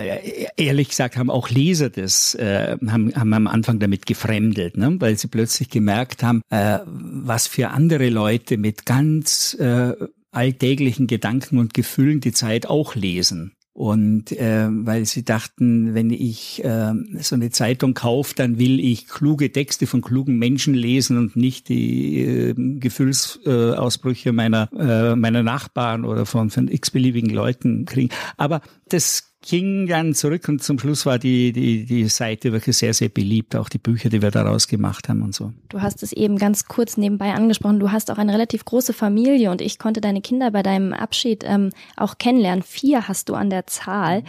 ehrlich 0.57 0.89
gesagt 0.89 1.17
haben 1.17 1.29
auch 1.29 1.49
Leser 1.49 1.89
das, 1.89 2.35
äh, 2.35 2.77
haben, 2.87 3.15
haben 3.15 3.33
am 3.33 3.47
Anfang 3.47 3.79
damit 3.79 4.05
gefremdet, 4.05 4.77
ne? 4.77 4.95
weil 4.99 5.17
sie 5.17 5.27
plötzlich 5.27 5.69
gemerkt 5.69 6.23
haben, 6.23 6.41
äh, 6.49 6.79
was 6.85 7.47
für 7.47 7.69
andere 7.69 8.09
Leute 8.09 8.57
mit 8.57 8.85
ganz 8.85 9.55
äh, 9.59 9.93
alltäglichen 10.31 11.07
Gedanken 11.07 11.57
und 11.57 11.73
Gefühlen 11.73 12.19
die 12.19 12.33
Zeit 12.33 12.67
auch 12.67 12.95
lesen. 12.95 13.53
Und 13.75 14.31
äh, 14.31 14.69
weil 14.69 15.03
sie 15.03 15.25
dachten, 15.25 15.93
wenn 15.93 16.09
ich 16.09 16.63
äh, 16.63 16.93
so 17.19 17.35
eine 17.35 17.49
Zeitung 17.49 17.93
kaufe, 17.93 18.33
dann 18.33 18.57
will 18.57 18.79
ich 18.79 19.05
kluge 19.05 19.51
Texte 19.51 19.85
von 19.85 19.99
klugen 19.99 20.39
Menschen 20.39 20.73
lesen 20.73 21.17
und 21.17 21.35
nicht 21.35 21.67
die 21.67 22.21
äh, 22.21 22.53
Gefühlsausbrüche 22.55 24.31
meiner, 24.31 24.69
äh, 24.79 25.17
meiner 25.17 25.43
Nachbarn 25.43 26.05
oder 26.05 26.25
von, 26.25 26.51
von 26.51 26.69
x-beliebigen 26.69 27.31
Leuten 27.31 27.83
kriegen. 27.83 28.13
Aber 28.37 28.61
das 28.87 29.34
ging 29.45 29.87
dann 29.87 30.13
zurück 30.15 30.49
und 30.49 30.63
zum 30.63 30.79
Schluss 30.79 31.05
war 31.05 31.19
die, 31.19 31.51
die, 31.51 31.85
die 31.85 32.07
Seite 32.07 32.51
wirklich 32.51 32.75
sehr, 32.77 32.93
sehr 32.93 33.09
beliebt, 33.09 33.55
auch 33.55 33.69
die 33.69 33.77
Bücher, 33.77 34.09
die 34.09 34.21
wir 34.21 34.31
daraus 34.31 34.67
gemacht 34.67 35.07
haben 35.07 35.21
und 35.21 35.35
so. 35.35 35.53
Du 35.69 35.81
hast 35.81 36.01
es 36.03 36.11
eben 36.11 36.37
ganz 36.37 36.65
kurz 36.65 36.97
nebenbei 36.97 37.33
angesprochen, 37.33 37.79
du 37.79 37.91
hast 37.91 38.09
auch 38.11 38.17
eine 38.17 38.33
relativ 38.33 38.65
große 38.65 38.93
Familie 38.93 39.51
und 39.51 39.61
ich 39.61 39.77
konnte 39.77 40.01
deine 40.01 40.21
Kinder 40.21 40.51
bei 40.51 40.63
deinem 40.63 40.93
Abschied 40.93 41.43
ähm, 41.45 41.69
auch 41.95 42.17
kennenlernen. 42.17 42.63
Vier 42.63 43.07
hast 43.07 43.29
du 43.29 43.35
an 43.35 43.49
der 43.49 43.67
Zahl. 43.67 44.23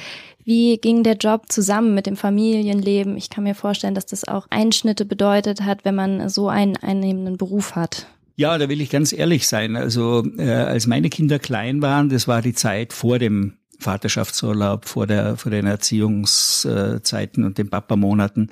Wie 0.45 0.77
ging 0.77 1.03
der 1.03 1.17
Job 1.17 1.47
zusammen 1.49 1.95
mit 1.95 2.07
dem 2.07 2.17
Familienleben? 2.17 3.17
Ich 3.17 3.31
kann 3.31 3.45
mir 3.45 3.55
vorstellen, 3.55 3.95
dass 3.95 4.07
das 4.07 4.29
auch 4.29 4.47
Einschnitte 4.51 5.05
bedeutet 5.05 5.63
hat, 5.63 5.85
wenn 5.85 5.95
man 5.95 6.29
so 6.29 6.49
einen 6.49 6.77
einnehmenden 6.77 7.37
Beruf 7.37 7.75
hat. 7.75 8.07
Ja, 8.37 8.59
da 8.59 8.69
will 8.69 8.83
ich 8.83 8.91
ganz 8.91 9.15
ehrlich 9.15 9.49
sein. 9.49 9.77
Also 9.77 10.25
äh, 10.37 10.51
als 10.51 10.87
meine 10.87 11.09
Kinder 11.09 11.39
klein 11.39 11.81
waren, 11.81 12.11
das 12.11 12.29
war 12.29 12.43
die 12.43 12.53
Zeit 12.53 12.93
vor 12.93 13.19
dem 13.19 13.55
Vaterschaftsurlaub, 13.79 14.87
vor, 14.87 15.07
der, 15.07 15.37
vor 15.37 15.51
den 15.51 15.67
Erziehungszeiten 15.67 17.45
und 17.45 17.59
den 17.59 17.71
Papamonaten. 17.71 18.51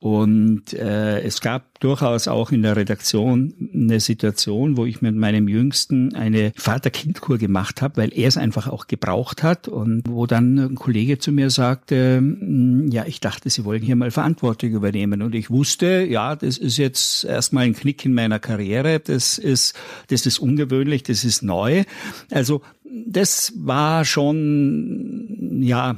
Und 0.00 0.74
äh, 0.74 1.20
es 1.22 1.40
gab 1.40 1.80
durchaus 1.80 2.28
auch 2.28 2.52
in 2.52 2.62
der 2.62 2.76
Redaktion 2.76 3.52
eine 3.74 3.98
Situation, 3.98 4.76
wo 4.76 4.86
ich 4.86 5.02
mit 5.02 5.16
meinem 5.16 5.48
Jüngsten 5.48 6.14
eine 6.14 6.52
Vater-Kind-Kur 6.54 7.38
gemacht 7.38 7.82
habe, 7.82 7.96
weil 7.96 8.12
er 8.16 8.28
es 8.28 8.36
einfach 8.36 8.68
auch 8.68 8.86
gebraucht 8.86 9.42
hat 9.42 9.66
und 9.66 10.04
wo 10.08 10.26
dann 10.26 10.56
ein 10.56 10.74
Kollege 10.76 11.18
zu 11.18 11.32
mir 11.32 11.50
sagte, 11.50 12.18
hm, 12.18 12.88
ja, 12.92 13.06
ich 13.06 13.18
dachte, 13.18 13.50
Sie 13.50 13.64
wollen 13.64 13.82
hier 13.82 13.96
mal 13.96 14.12
Verantwortung 14.12 14.70
übernehmen. 14.70 15.20
Und 15.20 15.34
ich 15.34 15.50
wusste, 15.50 16.06
ja, 16.08 16.36
das 16.36 16.58
ist 16.58 16.76
jetzt 16.76 17.24
erstmal 17.24 17.64
ein 17.64 17.74
Knick 17.74 18.04
in 18.04 18.14
meiner 18.14 18.38
Karriere, 18.38 19.00
das 19.00 19.36
ist, 19.36 19.74
das 20.10 20.26
ist 20.26 20.38
ungewöhnlich, 20.38 21.02
das 21.02 21.24
ist 21.24 21.42
neu. 21.42 21.82
Also 22.30 22.62
das 22.84 23.52
war 23.56 24.04
schon, 24.04 25.60
ja, 25.62 25.96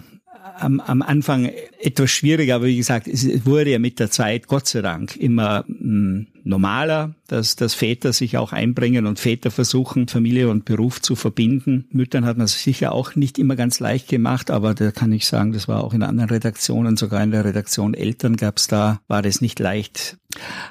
am, 0.58 0.80
am 0.80 1.02
Anfang 1.02 1.50
etwas 1.80 2.10
schwieriger, 2.10 2.56
aber 2.56 2.66
wie 2.66 2.76
gesagt, 2.76 3.06
es 3.06 3.46
wurde 3.46 3.70
ja 3.70 3.78
mit 3.78 3.98
der 3.98 4.10
Zeit, 4.10 4.46
Gott 4.46 4.66
sei 4.66 4.82
Dank, 4.82 5.16
immer 5.16 5.64
mh, 5.66 5.76
hm, 5.78 6.26
normaler, 6.44 7.14
dass, 7.28 7.56
dass 7.56 7.74
Väter 7.74 8.12
sich 8.12 8.36
auch 8.36 8.52
einbringen 8.52 9.06
und 9.06 9.18
Väter 9.18 9.50
versuchen, 9.50 10.08
Familie 10.08 10.48
und 10.48 10.64
Beruf 10.64 11.00
zu 11.00 11.16
verbinden. 11.16 11.86
Müttern 11.90 12.24
hat 12.24 12.36
man 12.36 12.46
es 12.46 12.62
sicher 12.62 12.92
auch 12.92 13.14
nicht 13.14 13.38
immer 13.38 13.56
ganz 13.56 13.80
leicht 13.80 14.08
gemacht, 14.08 14.50
aber 14.50 14.74
da 14.74 14.90
kann 14.90 15.12
ich 15.12 15.26
sagen, 15.26 15.52
das 15.52 15.68
war 15.68 15.84
auch 15.84 15.94
in 15.94 16.02
anderen 16.02 16.30
Redaktionen, 16.30 16.96
sogar 16.96 17.22
in 17.22 17.30
der 17.30 17.44
Redaktion 17.44 17.94
Eltern 17.94 18.36
gab 18.36 18.58
es 18.58 18.66
da, 18.66 19.00
war 19.08 19.22
das 19.22 19.40
nicht 19.40 19.58
leicht. 19.58 20.16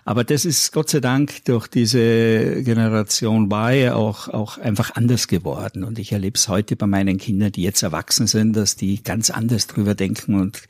Aber 0.05 0.23
das 0.23 0.45
ist 0.45 0.71
Gott 0.71 0.89
sei 0.89 1.01
Dank 1.01 1.43
durch 1.45 1.67
diese 1.67 2.63
Generation 2.63 3.51
Y 3.51 3.89
auch, 3.91 4.29
auch 4.29 4.57
einfach 4.57 4.95
anders 4.95 5.27
geworden. 5.27 5.83
Und 5.83 5.99
ich 5.99 6.13
erlebe 6.13 6.37
es 6.37 6.47
heute 6.47 6.75
bei 6.75 6.87
meinen 6.87 7.17
Kindern, 7.17 7.51
die 7.51 7.63
jetzt 7.63 7.83
erwachsen 7.83 8.27
sind, 8.27 8.55
dass 8.55 8.77
die 8.77 9.03
ganz 9.03 9.29
anders 9.29 9.67
drüber 9.67 9.95
denken 9.95 10.35
und 10.35 10.61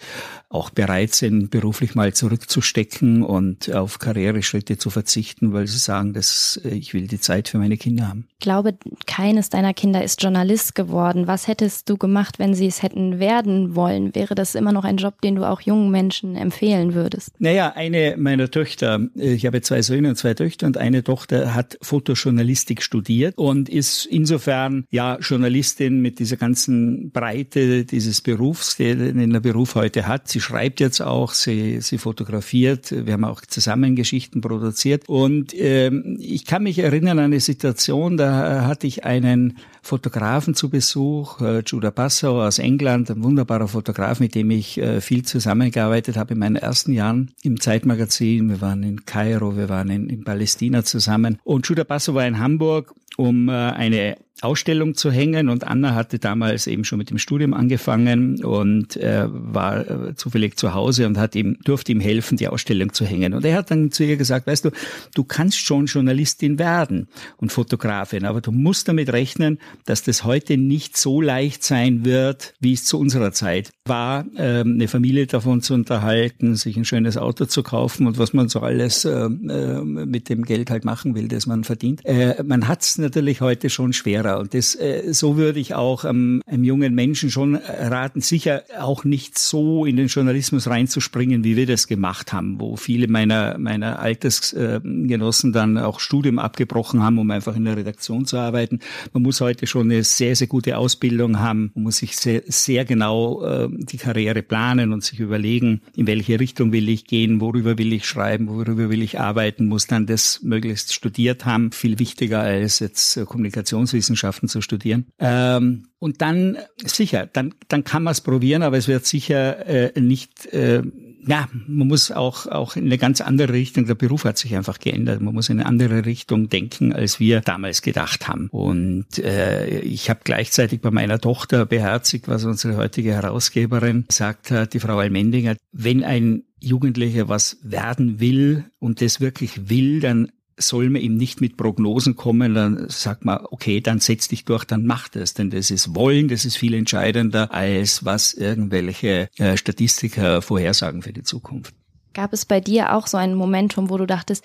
auch 0.49 0.71
bereit 0.71 1.13
sind, 1.13 1.51
beruflich 1.51 1.93
mal 1.93 2.13
zurückzustecken 2.13 3.21
und 3.21 3.71
auf 3.71 3.99
Karriereschritte 3.99 4.77
zu 4.77 4.88
verzichten, 4.89 5.53
weil 5.53 5.67
sie 5.67 5.77
sagen, 5.77 6.13
dass 6.13 6.59
äh, 6.63 6.69
ich 6.69 6.93
will 6.93 7.07
die 7.07 7.19
Zeit 7.19 7.49
für 7.49 7.59
meine 7.59 7.77
Kinder 7.77 8.07
haben. 8.07 8.27
Ich 8.33 8.39
glaube, 8.39 8.75
keines 9.05 9.49
deiner 9.49 9.73
Kinder 9.73 10.03
ist 10.03 10.21
Journalist 10.23 10.73
geworden. 10.73 11.27
Was 11.27 11.47
hättest 11.47 11.89
du 11.89 11.97
gemacht, 11.97 12.39
wenn 12.39 12.55
sie 12.55 12.65
es 12.65 12.81
hätten 12.81 13.19
werden 13.19 13.75
wollen? 13.75 14.15
Wäre 14.15 14.33
das 14.33 14.55
immer 14.55 14.71
noch 14.71 14.83
ein 14.85 14.97
Job, 14.97 15.21
den 15.21 15.35
du 15.35 15.47
auch 15.47 15.61
jungen 15.61 15.91
Menschen 15.91 16.35
empfehlen 16.35 16.93
würdest? 16.95 17.31
Naja, 17.39 17.73
eine 17.75 18.15
meiner 18.17 18.49
Töchter, 18.49 19.07
äh, 19.15 19.33
ich 19.33 19.45
habe 19.45 19.61
zwei 19.61 19.83
Söhne 19.83 20.09
und 20.09 20.15
zwei 20.15 20.33
Töchter 20.33 20.65
und 20.65 20.77
eine 20.77 21.03
Tochter 21.03 21.53
hat 21.53 21.77
Fotojournalistik 21.81 22.81
studiert 22.81 23.37
und 23.37 23.69
ist 23.69 24.05
insofern 24.07 24.85
ja 24.89 25.17
Journalistin 25.19 26.01
mit 26.01 26.17
dieser 26.17 26.37
ganzen 26.37 27.11
Breite 27.11 27.85
dieses 27.85 28.21
Berufs, 28.21 28.77
den 28.77 29.31
der 29.31 29.39
Beruf 29.39 29.75
heute 29.75 30.07
hat. 30.07 30.27
Sie 30.27 30.39
sie 30.39 30.45
schreibt 30.45 30.79
jetzt 30.79 31.01
auch, 31.01 31.33
sie, 31.33 31.81
sie 31.81 31.97
fotografiert. 31.97 32.91
Wir 32.91 33.13
haben 33.13 33.25
auch 33.25 33.41
zusammen 33.41 33.95
Geschichten 33.95 34.39
produziert. 34.41 34.78
Und 35.09 35.53
ähm, 35.55 36.17
ich 36.19 36.45
kann 36.45 36.63
mich 36.63 36.79
erinnern 36.79 37.19
an 37.19 37.25
eine 37.25 37.39
Situation, 37.39 38.17
da 38.17 38.65
hatte 38.65 38.87
ich 38.87 39.05
einen 39.05 39.57
Fotografen 39.81 40.53
zu 40.53 40.69
Besuch, 40.69 41.41
äh, 41.41 41.63
Judah 41.65 41.91
Passau 41.91 42.41
aus 42.41 42.59
England, 42.59 43.09
ein 43.09 43.23
wunderbarer 43.23 43.67
Fotograf, 43.67 44.19
mit 44.19 44.35
dem 44.35 44.51
ich 44.51 44.77
äh, 44.77 45.01
viel 45.01 45.23
zusammengearbeitet 45.23 46.17
habe 46.17 46.33
in 46.33 46.39
meinen 46.39 46.55
ersten 46.55 46.93
Jahren 46.93 47.31
im 47.43 47.59
Zeitmagazin. 47.59 48.49
Wir 48.49 48.61
waren 48.61 48.83
in 48.83 49.05
Kairo, 49.05 49.57
wir 49.57 49.69
waren 49.69 49.89
in, 49.89 50.09
in 50.09 50.23
Palästina 50.23 50.83
zusammen. 50.83 51.39
Und 51.43 51.67
Judah 51.67 51.85
Passau 51.85 52.13
war 52.13 52.27
in 52.27 52.39
Hamburg, 52.39 52.93
um 53.17 53.49
äh, 53.49 53.53
eine 53.53 54.17
Ausstellung 54.41 54.95
zu 54.95 55.11
hängen 55.11 55.49
und 55.49 55.65
Anna 55.65 55.95
hatte 55.95 56.19
damals 56.19 56.67
eben 56.67 56.83
schon 56.83 56.97
mit 56.97 57.09
dem 57.09 57.17
Studium 57.17 57.53
angefangen 57.53 58.43
und 58.43 58.95
äh, 58.97 59.25
war 59.27 59.87
äh, 59.87 60.15
zufällig 60.15 60.57
zu 60.57 60.73
Hause 60.73 61.07
und 61.07 61.17
hat 61.17 61.35
ihm 61.35 61.57
durfte 61.63 61.91
ihm 61.91 61.99
helfen, 61.99 62.37
die 62.37 62.47
Ausstellung 62.47 62.93
zu 62.93 63.05
hängen. 63.05 63.33
Und 63.33 63.45
er 63.45 63.55
hat 63.55 63.71
dann 63.71 63.91
zu 63.91 64.03
ihr 64.03 64.17
gesagt, 64.17 64.47
weißt 64.47 64.65
du, 64.65 64.71
du 65.15 65.23
kannst 65.23 65.59
schon 65.59 65.85
Journalistin 65.85 66.59
werden 66.59 67.07
und 67.37 67.51
Fotografin, 67.51 68.25
aber 68.25 68.41
du 68.41 68.51
musst 68.51 68.87
damit 68.87 69.11
rechnen, 69.11 69.59
dass 69.85 70.03
das 70.03 70.23
heute 70.23 70.57
nicht 70.57 70.97
so 70.97 71.21
leicht 71.21 71.63
sein 71.63 72.05
wird, 72.05 72.53
wie 72.59 72.73
es 72.73 72.85
zu 72.85 72.99
unserer 72.99 73.31
Zeit 73.31 73.71
war, 73.89 74.25
äh, 74.35 74.61
eine 74.61 74.87
Familie 74.87 75.27
davon 75.27 75.61
zu 75.61 75.73
unterhalten, 75.73 76.55
sich 76.55 76.77
ein 76.77 76.85
schönes 76.85 77.17
Auto 77.17 77.45
zu 77.45 77.63
kaufen 77.63 78.07
und 78.07 78.17
was 78.17 78.33
man 78.33 78.47
so 78.49 78.61
alles 78.61 79.05
äh, 79.05 79.29
mit 79.29 80.29
dem 80.29 80.43
Geld 80.43 80.69
halt 80.69 80.85
machen 80.85 81.15
will, 81.15 81.27
das 81.27 81.45
man 81.47 81.63
verdient. 81.63 82.05
Äh, 82.05 82.43
man 82.43 82.67
hat 82.67 82.81
es 82.81 82.97
natürlich 82.97 83.41
heute 83.41 83.69
schon 83.69 83.93
schwerer. 83.93 84.39
Und 84.39 84.53
das, 84.53 84.75
äh, 84.75 85.11
so 85.11 85.37
würde 85.37 85.59
ich 85.59 85.75
auch 85.75 86.05
ähm, 86.05 86.41
einem 86.45 86.63
jungen 86.63 86.95
Menschen 86.95 87.31
schon 87.31 87.55
raten, 87.55 88.21
sicher 88.21 88.63
auch 88.79 89.03
nicht 89.03 89.37
so 89.37 89.85
in 89.85 89.97
den 89.97 90.07
Journalismus 90.07 90.67
reinzuspringen, 90.67 91.43
wie 91.43 91.55
wir 91.55 91.65
das 91.65 91.87
gemacht 91.87 92.33
haben, 92.33 92.59
wo 92.59 92.75
viele 92.75 93.07
meiner, 93.07 93.57
meiner 93.57 93.99
Altersgenossen 93.99 95.51
dann 95.51 95.77
auch 95.77 95.99
Studium 95.99 96.39
abgebrochen 96.39 97.03
haben, 97.03 97.17
um 97.17 97.29
einfach 97.31 97.55
in 97.55 97.65
der 97.65 97.77
Redaktion 97.77 98.25
zu 98.25 98.37
arbeiten. 98.37 98.79
Man 99.13 99.23
muss 99.23 99.41
heute 99.41 99.67
schon 99.67 99.91
eine 99.91 100.03
sehr, 100.03 100.35
sehr 100.35 100.47
gute 100.47 100.77
Ausbildung 100.77 101.39
haben. 101.39 101.71
Man 101.75 101.83
muss 101.85 101.97
sich 101.97 102.15
sehr, 102.17 102.43
sehr 102.47 102.85
genau 102.85 103.43
äh, 103.43 103.69
die 103.85 103.97
Karriere 103.97 104.43
planen 104.43 104.93
und 104.93 105.03
sich 105.03 105.19
überlegen, 105.19 105.81
in 105.95 106.07
welche 106.07 106.39
Richtung 106.39 106.71
will 106.71 106.89
ich 106.89 107.05
gehen, 107.05 107.41
worüber 107.41 107.77
will 107.77 107.93
ich 107.93 108.05
schreiben, 108.05 108.47
worüber 108.47 108.89
will 108.89 109.01
ich 109.01 109.19
arbeiten, 109.19 109.65
muss 109.65 109.87
dann 109.87 110.05
das 110.05 110.41
möglichst 110.43 110.93
studiert 110.93 111.45
haben. 111.45 111.71
Viel 111.71 111.99
wichtiger 111.99 112.41
als 112.41 112.79
jetzt 112.79 113.17
äh, 113.17 113.25
Kommunikationswissenschaften 113.25 114.19
Wissenschaften 114.19 114.47
zu 114.47 114.61
studieren. 114.61 115.05
Ähm, 115.19 115.85
und 115.99 116.21
dann, 116.21 116.57
sicher, 116.83 117.27
dann, 117.31 117.53
dann 117.67 117.83
kann 117.83 118.03
man 118.03 118.11
es 118.11 118.21
probieren, 118.21 118.63
aber 118.63 118.77
es 118.77 118.87
wird 118.87 119.05
sicher 119.05 119.65
äh, 119.65 119.99
nicht, 119.99 120.45
äh, 120.47 120.81
ja, 121.27 121.47
man 121.67 121.87
muss 121.87 122.11
auch, 122.11 122.47
auch 122.47 122.75
in 122.75 122.85
eine 122.85 122.97
ganz 122.97 123.21
andere 123.21 123.53
Richtung, 123.53 123.85
der 123.85 123.95
Beruf 123.95 124.23
hat 124.23 124.37
sich 124.37 124.55
einfach 124.55 124.79
geändert, 124.79 125.21
man 125.21 125.33
muss 125.33 125.49
in 125.49 125.59
eine 125.59 125.67
andere 125.67 126.05
Richtung 126.05 126.49
denken, 126.49 126.93
als 126.93 127.19
wir 127.19 127.41
damals 127.41 127.81
gedacht 127.81 128.27
haben. 128.27 128.47
Und 128.51 129.19
äh, 129.19 129.79
ich 129.79 130.09
habe 130.09 130.21
gleichzeitig 130.23 130.81
bei 130.81 130.91
meiner 130.91 131.19
Tochter 131.19 131.65
beherzigt, 131.65 132.27
was 132.27 132.45
unsere 132.45 132.77
heutige 132.77 133.13
Herausgeberin 133.13 134.05
gesagt 134.07 134.51
hat, 134.51 134.73
die 134.73 134.79
Frau 134.79 134.97
Almendinger, 134.99 135.55
wenn 135.71 136.03
ein 136.03 136.43
Jugendlicher 136.61 137.29
was 137.29 137.57
werden 137.63 138.19
will 138.19 138.65
und 138.79 139.01
das 139.01 139.21
wirklich 139.21 139.69
will, 139.69 139.99
dann 140.01 140.31
soll 140.59 140.89
man 140.89 141.01
ihm 141.01 141.15
nicht 141.15 141.41
mit 141.41 141.57
Prognosen 141.57 142.15
kommen, 142.15 142.53
dann 142.53 142.89
sagt 142.89 143.25
man, 143.25 143.39
okay, 143.49 143.81
dann 143.81 143.99
setz 143.99 144.27
dich 144.27 144.45
durch, 144.45 144.65
dann 144.65 144.85
mach 144.85 145.07
das. 145.07 145.33
Denn 145.33 145.49
das 145.49 145.71
ist 145.71 145.95
Wollen, 145.95 146.27
das 146.27 146.45
ist 146.45 146.57
viel 146.57 146.73
entscheidender, 146.73 147.53
als 147.53 148.05
was 148.05 148.33
irgendwelche 148.33 149.29
äh, 149.37 149.57
Statistiker 149.57 150.41
vorhersagen 150.41 151.01
für 151.01 151.13
die 151.13 151.23
Zukunft. 151.23 151.73
Gab 152.13 152.33
es 152.33 152.45
bei 152.45 152.59
dir 152.59 152.93
auch 152.93 153.07
so 153.07 153.17
ein 153.17 153.35
Momentum, 153.35 153.89
wo 153.89 153.97
du 153.97 154.05
dachtest, 154.05 154.43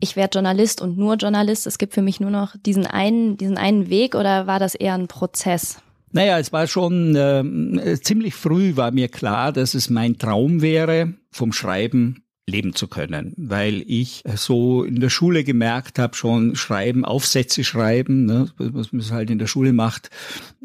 ich 0.00 0.16
werde 0.16 0.38
Journalist 0.38 0.80
und 0.80 0.98
nur 0.98 1.14
Journalist, 1.14 1.66
es 1.66 1.78
gibt 1.78 1.94
für 1.94 2.02
mich 2.02 2.18
nur 2.18 2.30
noch 2.30 2.56
diesen 2.56 2.86
einen, 2.86 3.36
diesen 3.36 3.56
einen 3.56 3.88
Weg 3.88 4.14
oder 4.14 4.46
war 4.46 4.58
das 4.58 4.74
eher 4.74 4.94
ein 4.94 5.06
Prozess? 5.06 5.78
Naja, 6.10 6.38
es 6.38 6.52
war 6.52 6.66
schon 6.66 7.16
äh, 7.16 8.00
ziemlich 8.00 8.34
früh 8.34 8.76
war 8.76 8.90
mir 8.90 9.08
klar, 9.08 9.52
dass 9.52 9.74
es 9.74 9.88
mein 9.88 10.18
Traum 10.18 10.60
wäre, 10.60 11.14
vom 11.30 11.52
Schreiben 11.52 12.21
leben 12.48 12.74
zu 12.74 12.88
können, 12.88 13.34
weil 13.36 13.84
ich 13.86 14.24
so 14.34 14.82
in 14.82 15.00
der 15.00 15.10
Schule 15.10 15.44
gemerkt 15.44 16.00
habe, 16.00 16.16
schon 16.16 16.56
schreiben, 16.56 17.04
Aufsätze 17.04 17.62
schreiben, 17.62 18.24
ne, 18.26 18.50
was 18.58 18.92
man 18.92 19.08
halt 19.10 19.30
in 19.30 19.38
der 19.38 19.46
Schule 19.46 19.72
macht, 19.72 20.10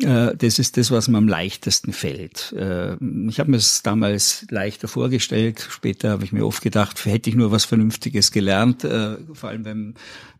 äh, 0.01 0.36
das 0.36 0.57
ist 0.57 0.77
das, 0.77 0.89
was 0.89 1.07
mir 1.07 1.19
am 1.19 1.27
leichtesten 1.27 1.93
fällt. 1.93 2.51
Äh, 2.53 2.96
ich 3.29 3.39
habe 3.39 3.51
mir 3.51 3.57
es 3.57 3.84
damals 3.84 4.48
leichter 4.50 4.88
vorgestellt, 4.88 5.67
später 5.69 6.10
habe 6.10 6.24
ich 6.24 6.31
mir 6.31 6.48
oft 6.48 6.63
gedacht, 6.63 7.05
hätte 7.05 7.29
ich 7.29 7.36
nur 7.36 7.51
was 7.51 7.65
Vernünftiges 7.65 8.31
gelernt, 8.31 8.84
äh, 8.84 9.17
vor 9.34 9.50
allem 9.50 9.63
wenn, 9.63 9.93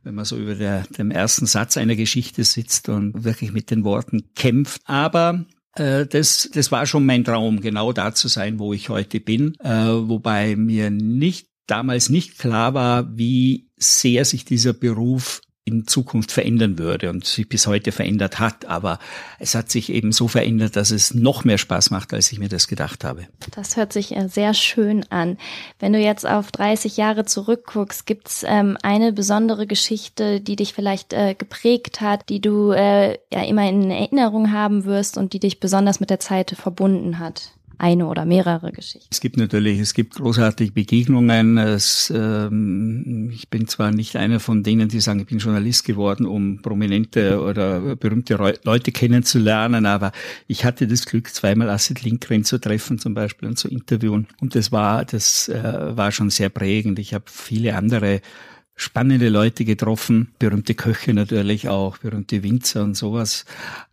wenn 0.03 0.15
man 0.15 0.25
so 0.25 0.38
über 0.38 0.56
der, 0.56 0.86
dem 0.98 1.12
ersten 1.12 1.46
Satz 1.46 1.77
einer 1.77 1.96
Geschichte 1.96 2.44
sitzt 2.44 2.89
und 2.89 3.24
wirklich 3.24 3.51
mit 3.51 3.70
den 3.70 3.84
Worten 3.84 4.24
kämpft. 4.36 4.82
Aber 4.86 5.46
äh, 5.46 5.57
das, 5.78 6.50
das 6.54 6.72
war 6.72 6.86
schon 6.86 7.06
mein 7.06 7.24
Traum, 7.24 7.62
genau 7.62 7.94
da 7.94 8.14
zu 8.14 8.28
sein, 8.28 8.60
wo 8.60 8.74
ich 8.74 8.90
heute 8.90 9.20
bin, 9.20 9.56
äh, 9.60 9.70
wobei 9.70 10.56
mir 10.56 10.90
nicht 10.90 11.48
damals 11.68 12.10
nicht 12.10 12.38
klar 12.40 12.74
war, 12.74 13.18
wie 13.18 13.70
sehr 13.78 14.26
sich 14.26 14.46
dieser 14.46 14.74
Beruf 14.74 15.42
in 15.68 15.86
Zukunft 15.86 16.32
verändern 16.32 16.80
würde 16.80 17.10
und 17.10 17.26
sich 17.26 17.50
bis 17.50 17.68
heute 17.68 17.92
verändert 17.92 18.40
hat. 18.40 18.66
Aber 18.66 19.00
es 19.38 19.54
hat 19.54 19.70
sich 19.70 19.92
eben 19.92 20.12
so 20.12 20.28
verändert, 20.28 20.76
dass 20.76 20.92
es 20.92 21.14
noch 21.14 21.44
mehr 21.44 21.58
Spaß 21.58 21.92
macht, 21.92 22.14
als 22.14 22.32
ich 22.32 22.40
mir 22.40 22.50
das 22.50 22.68
gedacht 22.68 23.04
habe. 23.04 23.28
Das 23.52 23.76
hört 23.76 23.94
sich 23.94 24.16
äh, 24.16 24.28
sehr 24.30 24.54
schön 24.54 25.06
an. 25.12 25.38
Wenn 25.80 25.94
du 25.94 26.00
jetzt 26.00 26.26
auf 26.26 26.52
30 26.52 26.98
Jahre 26.98 27.26
zurückguckst, 27.26 28.06
gibt's 28.06 28.44
ähm, 28.48 28.78
eine 28.82 29.12
besondere 29.12 29.68
Geschichte, 29.68 30.40
die 30.40 30.56
dich 30.56 30.74
vielleicht 30.74 31.14
äh, 31.14 31.36
geprägt 31.36 32.02
hat, 32.02 32.30
die 32.30 32.40
du 32.40 32.72
äh, 32.72 33.18
ja 33.32 33.44
immer 33.44 33.68
in 33.68 33.92
Erinnerung 33.92 34.52
haben 34.52 34.86
wirst 34.86 35.18
und 35.18 35.34
die 35.34 35.40
dich 35.40 35.60
besonders 35.60 36.00
mit 36.00 36.10
der 36.10 36.20
Zeit 36.20 36.52
verbunden 36.52 37.20
hat? 37.20 37.52
Eine 37.78 38.08
oder 38.08 38.26
mehrere 38.26 38.72
Geschichten? 38.72 39.08
Es 39.12 39.22
gibt 39.22 39.38
natürlich, 39.38 39.80
es 39.80 39.94
gibt 39.94 40.16
großartige 40.16 40.72
Begegnungen. 40.72 41.58
Es, 41.58 42.12
ähm, 42.16 43.30
ich 43.32 43.50
bin 43.50 43.68
zwar 43.68 43.92
nicht 43.92 44.16
einer 44.16 44.40
von 44.40 44.64
denen, 44.64 44.90
die 44.90 45.00
sagen, 45.00 45.20
ich 45.20 45.28
bin 45.28 45.40
Journalist 45.40 45.86
geworden, 45.86 46.26
um 46.26 46.62
prominente 46.62 47.42
oder 47.42 47.96
berühmte 47.96 48.36
Leute 48.64 48.92
kennenzulernen, 48.92 49.86
aber 49.86 50.12
ich 50.48 50.66
hatte 50.66 50.88
das 50.88 51.06
Glück, 51.06 51.34
zweimal 51.34 51.70
Astrid 51.70 52.04
Lindgren 52.04 52.44
zu 52.44 52.60
treffen 52.60 53.00
zum 53.00 53.14
Beispiel 53.14 53.48
und 53.48 53.58
zu 53.58 53.68
interviewen. 53.68 54.28
Und 54.42 54.56
das 54.56 54.72
war, 54.72 55.06
das 55.06 55.50
äh, 55.50 55.98
war 55.98 56.12
schon 56.12 56.30
sehr 56.30 56.50
prägend. 56.50 57.00
Ich 57.00 57.14
habe 57.14 57.26
viele 57.28 57.76
andere 57.76 58.22
spannende 58.78 59.30
Leute 59.30 59.66
getroffen, 59.66 60.34
berühmte 60.40 60.76
Köche 60.76 61.14
natürlich 61.14 61.68
auch, 61.68 61.98
berühmte 61.98 62.44
Winzer 62.44 62.84
und 62.84 62.96
sowas. 62.96 63.46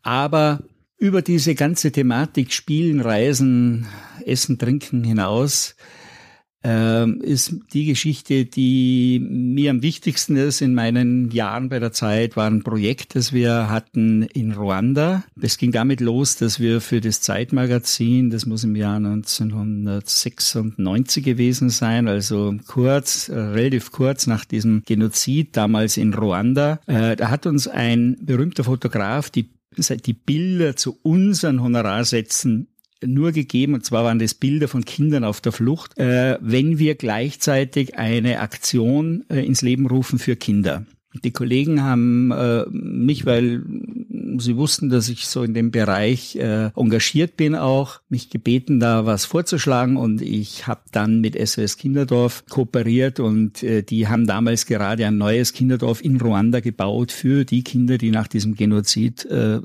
Aber 0.03 0.61
über 1.05 1.21
diese 1.21 1.55
ganze 1.55 1.93
Thematik 1.93 2.51
Spielen, 2.51 3.03
Reisen, 3.03 3.87
Essen, 4.25 4.59
Trinken 4.59 5.05
hinaus 5.05 5.77
äh, 6.65 7.11
ist 7.21 7.57
die 7.75 7.85
Geschichte, 7.85 8.47
die 8.47 9.23
mir 9.23 9.71
am 9.71 9.83
wichtigsten 9.83 10.37
ist 10.37 10.63
in 10.63 10.73
meinen 10.73 11.31
Jahren 11.31 11.69
bei 11.69 11.79
der 11.79 11.93
Zeit, 11.93 12.39
war 12.39 12.47
ein 12.47 12.63
Projekt, 12.63 13.17
das 13.17 13.35
wir 13.35 13.69
hatten 13.69 14.23
in 14.23 14.53
Ruanda. 14.53 15.25
Es 15.39 15.59
ging 15.59 15.73
damit 15.73 16.01
los, 16.01 16.37
dass 16.37 16.59
wir 16.59 16.81
für 16.81 17.03
das 17.03 17.21
Zeitmagazin, 17.21 18.31
das 18.31 18.47
muss 18.47 18.65
im 18.65 18.75
Jahr 18.75 18.97
1996 18.97 21.23
gewesen 21.23 21.69
sein, 21.69 22.09
also 22.09 22.55
kurz, 22.67 23.29
relativ 23.29 23.93
kurz 23.93 24.27
nach 24.27 24.47
diesem 24.47 24.83
Genozid 24.87 25.55
damals 25.55 25.99
in 25.99 26.15
Ruanda, 26.15 26.81
äh, 26.87 27.15
da 27.15 27.29
hat 27.29 27.45
uns 27.45 27.69
ein 27.69 28.17
berühmter 28.23 28.65
Fotograf 28.65 29.29
die 29.29 29.51
die 29.77 30.13
Bilder 30.13 30.77
zu 30.77 30.99
unseren 31.03 31.63
Honorarsätzen 31.63 32.69
nur 33.05 33.33
gegeben, 33.33 33.75
und 33.75 33.85
zwar 33.85 34.05
waren 34.05 34.19
das 34.19 34.35
Bilder 34.35 34.69
von 34.69 34.85
Kindern 34.85 35.25
auf 35.25 35.41
der 35.41 35.53
Flucht, 35.53 35.99
äh, 35.99 36.39
wenn 36.41 36.79
wir 36.79 36.95
gleichzeitig 36.95 37.97
eine 37.97 38.41
Aktion 38.41 39.25
äh, 39.29 39.45
ins 39.45 39.63
Leben 39.63 39.87
rufen 39.87 40.19
für 40.19 40.37
Kinder. 40.37 40.87
Die 41.23 41.31
Kollegen 41.31 41.83
haben 41.83 42.33
äh, 42.33 42.65
mich, 42.71 43.25
weil 43.25 43.63
sie 44.41 44.57
wussten, 44.57 44.89
dass 44.89 45.09
ich 45.09 45.27
so 45.27 45.43
in 45.43 45.55
dem 45.55 45.71
Bereich 45.71 46.37
äh, 46.37 46.71
engagiert 46.77 47.37
bin 47.37 47.55
auch, 47.55 48.01
mich 48.09 48.31
gebeten, 48.31 48.81
da 48.81 49.07
was 49.07 49.25
vorzuschlagen. 49.25 49.97
Und 49.97 50.23
ich 50.23 50.67
habe 50.67 50.83
dann 50.93 51.21
mit 51.21 51.37
SOS 51.37 51.77
Kinderdorf 51.77 52.45
kooperiert 52.49 53.21
und 53.21 53.63
äh, 53.63 53.83
die 53.83 54.09
haben 54.09 54.27
damals 54.27 54.67
gerade 54.67 55.07
ein 55.07 55.19
neues 55.19 55.53
Kinderdorf 55.53 56.03
in 56.05 56.21
Ruanda 56.21 56.61
gebaut 56.61 57.13
für 57.13 57.45
die 57.45 57.65
Kinder, 57.65 57.99
die 57.99 58.11
nach 58.11 58.29
diesem 58.29 58.55
Genozid 58.55 59.25
äh, 59.27 59.61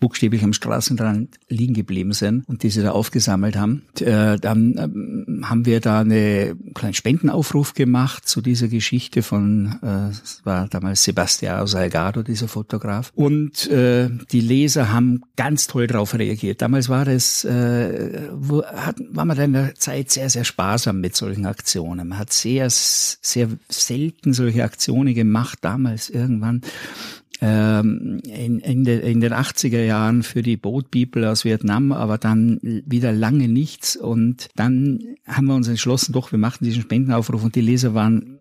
buchstäblich 0.00 0.42
am 0.42 0.52
Straßenrand 0.52 1.38
liegen 1.48 1.74
geblieben 1.74 2.12
sind 2.12 2.48
und 2.48 2.62
diese 2.62 2.82
da 2.82 2.92
aufgesammelt 2.92 3.56
haben. 3.56 3.82
Äh, 4.00 4.38
dann 4.38 4.74
äh, 4.76 5.44
haben 5.44 5.66
wir 5.66 5.80
da 5.80 6.00
eine 6.00 6.56
kleinen 6.74 6.94
Spendenaufruf 6.94 7.74
gemacht 7.74 8.26
zu 8.26 8.40
dieser 8.40 8.68
Geschichte 8.68 9.22
von, 9.22 9.78
äh, 9.82 10.44
war 10.44 10.68
damals 10.68 11.04
Sebastião 11.04 11.66
Salgado, 11.66 12.22
dieser 12.22 12.48
Fotograf. 12.48 13.12
Und 13.14 13.68
äh, 13.70 14.08
die 14.32 14.40
Leser 14.40 14.90
haben 14.92 15.22
ganz 15.36 15.66
toll 15.66 15.86
darauf 15.86 16.14
reagiert. 16.14 16.62
Damals 16.62 16.88
war 16.88 17.04
das, 17.04 17.44
äh, 17.44 18.28
wo, 18.32 18.64
hat, 18.64 18.96
war 19.10 19.26
man 19.26 19.38
in 19.38 19.52
der 19.52 19.74
Zeit 19.74 20.10
sehr, 20.10 20.30
sehr 20.30 20.44
sparsam 20.44 21.00
mit 21.00 21.14
solchen 21.14 21.46
Aktionen. 21.46 22.08
Man 22.08 22.18
hat 22.18 22.32
sehr, 22.32 22.68
sehr 22.70 23.48
selten 23.68 24.32
solche 24.32 24.64
Aktionen 24.64 25.14
gemacht, 25.14 25.58
damals 25.60 26.08
irgendwann 26.08 26.62
ähm, 27.40 28.20
in, 28.24 28.58
in, 28.60 28.84
de, 28.84 29.10
in 29.10 29.20
den 29.20 29.32
80er 29.32 29.82
Jahren 29.82 30.22
für 30.22 30.42
die 30.42 30.56
Boat 30.56 30.90
People 30.90 31.30
aus 31.30 31.44
Vietnam, 31.44 31.92
aber 31.92 32.18
dann 32.18 32.58
wieder 32.62 33.12
lange 33.12 33.48
nichts. 33.48 33.96
Und 33.96 34.48
dann 34.56 35.00
haben 35.26 35.46
wir 35.46 35.54
uns 35.54 35.68
entschlossen, 35.68 36.12
doch, 36.12 36.32
wir 36.32 36.38
machen 36.38 36.64
diesen 36.64 36.82
Spendenaufruf 36.82 37.42
und 37.42 37.54
die 37.54 37.60
Leser 37.60 37.94
waren 37.94 38.40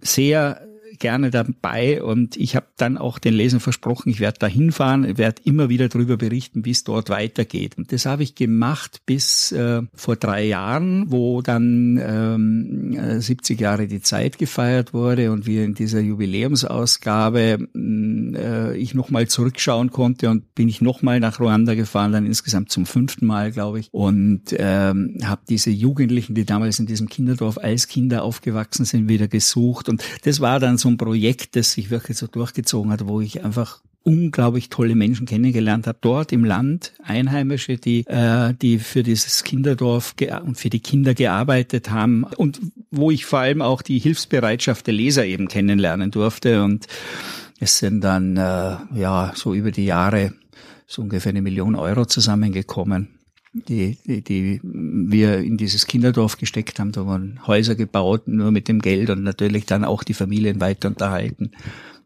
sehr 0.00 0.60
gerne 0.98 1.30
dabei 1.30 2.02
und 2.02 2.36
ich 2.36 2.56
habe 2.56 2.66
dann 2.76 2.98
auch 2.98 3.18
den 3.18 3.34
Lesern 3.34 3.60
versprochen, 3.60 4.08
ich 4.10 4.20
werde 4.20 4.38
da 4.38 4.46
hinfahren, 4.46 5.18
werde 5.18 5.42
immer 5.44 5.68
wieder 5.68 5.88
darüber 5.88 6.16
berichten, 6.16 6.64
wie 6.64 6.70
es 6.70 6.84
dort 6.84 7.08
weitergeht. 7.10 7.76
Und 7.78 7.92
das 7.92 8.06
habe 8.06 8.22
ich 8.22 8.34
gemacht 8.34 9.02
bis 9.06 9.52
äh, 9.52 9.82
vor 9.94 10.16
drei 10.16 10.44
Jahren, 10.44 11.10
wo 11.10 11.42
dann 11.42 12.00
ähm, 12.02 13.20
70 13.20 13.60
Jahre 13.60 13.86
die 13.86 14.00
Zeit 14.00 14.38
gefeiert 14.38 14.92
wurde 14.94 15.32
und 15.32 15.46
wir 15.46 15.64
in 15.64 15.74
dieser 15.74 16.00
Jubiläumsausgabe 16.00 17.68
äh, 17.74 18.76
ich 18.76 18.94
nochmal 18.94 19.28
zurückschauen 19.28 19.90
konnte 19.90 20.30
und 20.30 20.54
bin 20.54 20.68
ich 20.68 20.80
nochmal 20.80 21.20
nach 21.20 21.40
Ruanda 21.40 21.74
gefahren, 21.74 22.12
dann 22.12 22.26
insgesamt 22.26 22.70
zum 22.70 22.86
fünften 22.86 23.26
Mal, 23.26 23.52
glaube 23.52 23.80
ich, 23.80 23.88
und 23.92 24.42
ähm, 24.56 25.18
habe 25.24 25.42
diese 25.48 25.70
Jugendlichen, 25.70 26.34
die 26.34 26.44
damals 26.44 26.78
in 26.78 26.86
diesem 26.86 27.08
Kinderdorf 27.08 27.58
als 27.58 27.88
Kinder 27.88 28.22
aufgewachsen 28.22 28.84
sind, 28.84 29.08
wieder 29.08 29.28
gesucht. 29.28 29.88
Und 29.88 30.02
das 30.24 30.40
war 30.40 30.60
dann 30.60 30.78
so 30.78 30.83
ein 30.88 30.96
Projekt, 30.96 31.56
das 31.56 31.72
sich 31.72 31.90
wirklich 31.90 32.18
so 32.18 32.26
durchgezogen 32.26 32.90
hat, 32.90 33.06
wo 33.06 33.20
ich 33.20 33.44
einfach 33.44 33.80
unglaublich 34.04 34.68
tolle 34.68 34.94
Menschen 34.94 35.26
kennengelernt 35.26 35.86
habe, 35.86 35.98
dort 36.00 36.30
im 36.30 36.44
Land, 36.44 36.92
Einheimische, 37.02 37.78
die, 37.78 38.06
äh, 38.06 38.52
die 38.52 38.78
für 38.78 39.02
dieses 39.02 39.44
Kinderdorf 39.44 40.14
und 40.44 40.58
für 40.58 40.68
die 40.68 40.80
Kinder 40.80 41.14
gearbeitet 41.14 41.90
haben 41.90 42.24
und 42.24 42.60
wo 42.90 43.10
ich 43.10 43.24
vor 43.24 43.38
allem 43.40 43.62
auch 43.62 43.80
die 43.80 43.98
Hilfsbereitschaft 43.98 44.86
der 44.86 44.94
Leser 44.94 45.24
eben 45.24 45.48
kennenlernen 45.48 46.10
durfte. 46.10 46.62
Und 46.62 46.86
es 47.60 47.78
sind 47.78 48.02
dann 48.02 48.36
äh, 48.36 48.76
ja 48.94 49.32
so 49.34 49.54
über 49.54 49.70
die 49.70 49.86
Jahre 49.86 50.34
so 50.86 51.00
ungefähr 51.00 51.30
eine 51.30 51.40
Million 51.40 51.74
Euro 51.74 52.04
zusammengekommen 52.04 53.08
die, 53.54 53.96
die, 54.04 54.22
die 54.22 54.60
wir 54.62 55.38
in 55.38 55.56
dieses 55.56 55.86
Kinderdorf 55.86 56.36
gesteckt 56.36 56.78
haben. 56.78 56.92
Da 56.92 57.06
wurden 57.06 57.40
Häuser 57.46 57.74
gebaut, 57.74 58.26
nur 58.26 58.50
mit 58.50 58.68
dem 58.68 58.80
Geld 58.80 59.10
und 59.10 59.22
natürlich 59.22 59.64
dann 59.64 59.84
auch 59.84 60.02
die 60.02 60.14
Familien 60.14 60.60
weiter 60.60 60.88
unterhalten. 60.88 61.52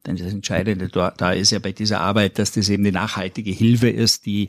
Denn 0.06 0.16
das 0.16 0.32
Entscheidende 0.32 0.88
da 0.88 1.32
ist 1.32 1.50
ja 1.50 1.58
bei 1.58 1.72
dieser 1.72 2.00
Arbeit, 2.00 2.38
dass 2.38 2.52
das 2.52 2.68
eben 2.68 2.84
eine 2.84 2.92
nachhaltige 2.92 3.50
Hilfe 3.50 3.88
ist, 3.88 4.26
die 4.26 4.48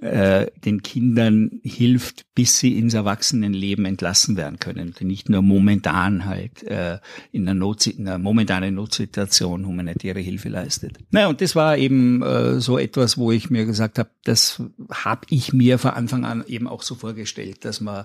äh, 0.00 0.46
den 0.64 0.82
Kindern 0.82 1.60
hilft, 1.62 2.26
bis 2.34 2.58
sie 2.58 2.78
ins 2.78 2.94
Erwachsenenleben 2.94 3.84
entlassen 3.84 4.36
werden 4.36 4.58
können. 4.58 4.88
Und 4.88 5.00
nicht 5.02 5.28
nur 5.28 5.42
momentan 5.42 6.24
halt 6.24 6.62
äh, 6.64 6.98
in, 7.32 7.48
einer 7.48 7.58
Not, 7.58 7.86
in 7.86 8.08
einer 8.08 8.18
momentanen 8.18 8.74
Notsituation 8.74 9.66
humanitäre 9.66 10.20
Hilfe 10.20 10.48
leistet. 10.48 10.98
Naja, 11.10 11.28
und 11.28 11.40
das 11.40 11.54
war 11.54 11.76
eben 11.76 12.22
äh, 12.22 12.60
so 12.60 12.78
etwas, 12.78 13.18
wo 13.18 13.32
ich 13.32 13.50
mir 13.50 13.66
gesagt 13.66 13.98
habe, 13.98 14.10
das 14.24 14.62
habe 14.90 15.26
ich 15.30 15.52
mir 15.52 15.78
von 15.78 15.92
Anfang 15.92 16.24
an 16.24 16.44
eben 16.46 16.66
auch 16.66 16.82
so 16.82 16.94
vorgestellt, 16.94 17.64
dass 17.64 17.80
man 17.80 18.04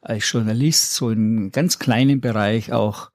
als 0.00 0.30
Journalist 0.30 0.94
so 0.94 1.10
in 1.10 1.50
ganz 1.50 1.78
kleinen 1.78 2.20
Bereich 2.20 2.72
auch 2.72 3.10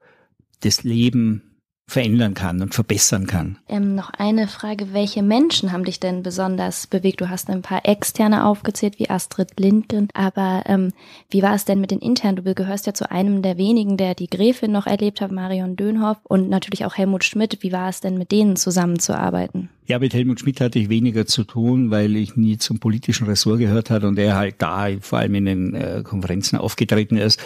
das 0.61 0.83
Leben 0.83 1.50
verändern 1.91 2.33
kann 2.33 2.61
und 2.61 2.73
verbessern 2.73 3.27
kann. 3.27 3.57
Ähm, 3.67 3.95
noch 3.95 4.11
eine 4.11 4.47
Frage, 4.47 4.93
welche 4.93 5.21
Menschen 5.21 5.73
haben 5.73 5.83
dich 5.83 5.99
denn 5.99 6.23
besonders 6.23 6.87
bewegt? 6.87 7.19
Du 7.19 7.29
hast 7.29 7.49
ein 7.49 7.61
paar 7.61 7.85
externe 7.85 8.45
aufgezählt, 8.45 8.97
wie 8.97 9.09
Astrid 9.09 9.59
Lindgren, 9.59 10.07
aber 10.13 10.63
ähm, 10.67 10.93
wie 11.29 11.41
war 11.41 11.53
es 11.53 11.65
denn 11.65 11.81
mit 11.81 11.91
den 11.91 11.99
internen? 11.99 12.37
Du 12.37 12.55
gehörst 12.55 12.87
ja 12.87 12.93
zu 12.93 13.11
einem 13.11 13.41
der 13.41 13.57
wenigen, 13.57 13.97
der 13.97 14.15
die 14.15 14.29
Gräfin 14.29 14.71
noch 14.71 14.87
erlebt 14.87 15.19
hat, 15.19 15.33
Marion 15.33 15.75
Dönhoff 15.75 16.17
und 16.23 16.49
natürlich 16.49 16.85
auch 16.85 16.95
Helmut 16.95 17.25
Schmidt. 17.25 17.57
Wie 17.59 17.73
war 17.73 17.89
es 17.89 17.99
denn 17.99 18.17
mit 18.17 18.31
denen 18.31 18.55
zusammenzuarbeiten? 18.55 19.67
Ja, 19.85 19.99
mit 19.99 20.13
Helmut 20.13 20.39
Schmidt 20.39 20.61
hatte 20.61 20.79
ich 20.79 20.87
weniger 20.87 21.25
zu 21.25 21.43
tun, 21.43 21.91
weil 21.91 22.15
ich 22.15 22.37
nie 22.37 22.57
zum 22.57 22.79
politischen 22.79 23.27
Ressort 23.27 23.59
gehört 23.59 23.89
hat 23.89 24.05
und 24.05 24.17
er 24.17 24.37
halt 24.37 24.55
da 24.59 24.87
vor 25.01 25.19
allem 25.19 25.35
in 25.35 25.45
den 25.45 25.73
äh, 25.73 26.03
Konferenzen 26.05 26.57
aufgetreten 26.57 27.17
ist 27.17 27.41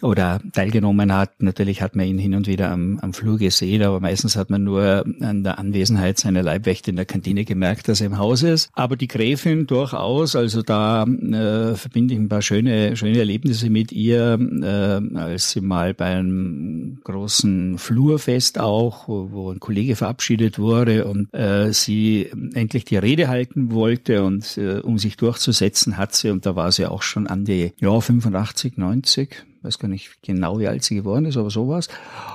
oder 0.00 0.40
teilgenommen 0.52 1.12
hat. 1.12 1.42
Natürlich 1.42 1.82
hat 1.82 1.94
man 1.96 2.06
ihn 2.06 2.18
hin 2.18 2.34
und 2.34 2.46
wieder 2.46 2.70
am, 2.70 2.98
am 3.00 3.12
Flur 3.12 3.38
gesehen, 3.38 3.82
aber 3.82 4.00
meistens 4.00 4.36
hat 4.36 4.50
man 4.50 4.64
nur 4.64 5.04
an 5.20 5.44
der 5.44 5.58
Anwesenheit 5.58 6.18
seiner 6.18 6.42
Leibwächter 6.42 6.90
in 6.90 6.96
der 6.96 7.04
Kantine 7.04 7.44
gemerkt, 7.44 7.88
dass 7.88 8.00
er 8.00 8.06
im 8.06 8.18
Haus 8.18 8.42
ist. 8.42 8.70
Aber 8.72 8.96
die 8.96 9.08
Gräfin 9.08 9.66
durchaus, 9.66 10.34
also 10.34 10.62
da 10.62 11.04
äh, 11.04 11.74
verbinde 11.74 12.14
ich 12.14 12.20
ein 12.20 12.28
paar 12.28 12.42
schöne, 12.42 12.96
schöne 12.96 13.18
Erlebnisse 13.18 13.70
mit 13.70 13.92
ihr, 13.92 14.38
äh, 14.62 15.18
als 15.18 15.50
sie 15.50 15.60
mal 15.60 15.94
beim 15.94 16.98
großen 17.04 17.78
Flurfest 17.78 18.58
auch, 18.58 19.08
wo, 19.08 19.30
wo 19.30 19.52
ein 19.52 19.60
Kollege 19.60 19.96
verabschiedet 19.96 20.58
wurde 20.58 21.04
und 21.04 21.32
äh, 21.34 21.72
sie 21.72 22.30
endlich 22.54 22.84
die 22.84 22.96
Rede 22.96 23.28
halten 23.28 23.72
wollte 23.72 24.24
und 24.24 24.56
äh, 24.56 24.80
um 24.80 24.98
sich 24.98 25.16
durchzusetzen 25.16 25.96
hat 25.96 26.14
sie, 26.14 26.30
und 26.30 26.46
da 26.46 26.56
war 26.56 26.72
sie 26.72 26.86
auch 26.86 27.02
schon 27.02 27.26
an 27.26 27.44
die, 27.44 27.72
ja, 27.80 28.00
85, 28.00 28.76
90, 28.76 29.44
weiß 29.62 29.78
gar 29.78 29.88
nicht 29.88 30.22
genau, 30.22 30.58
wie 30.58 30.68
alt 30.68 30.82
sie 30.82 30.96
geworden 30.96 31.24
ist, 31.26 31.36
aber 31.36 31.50
sowas. 31.50 31.88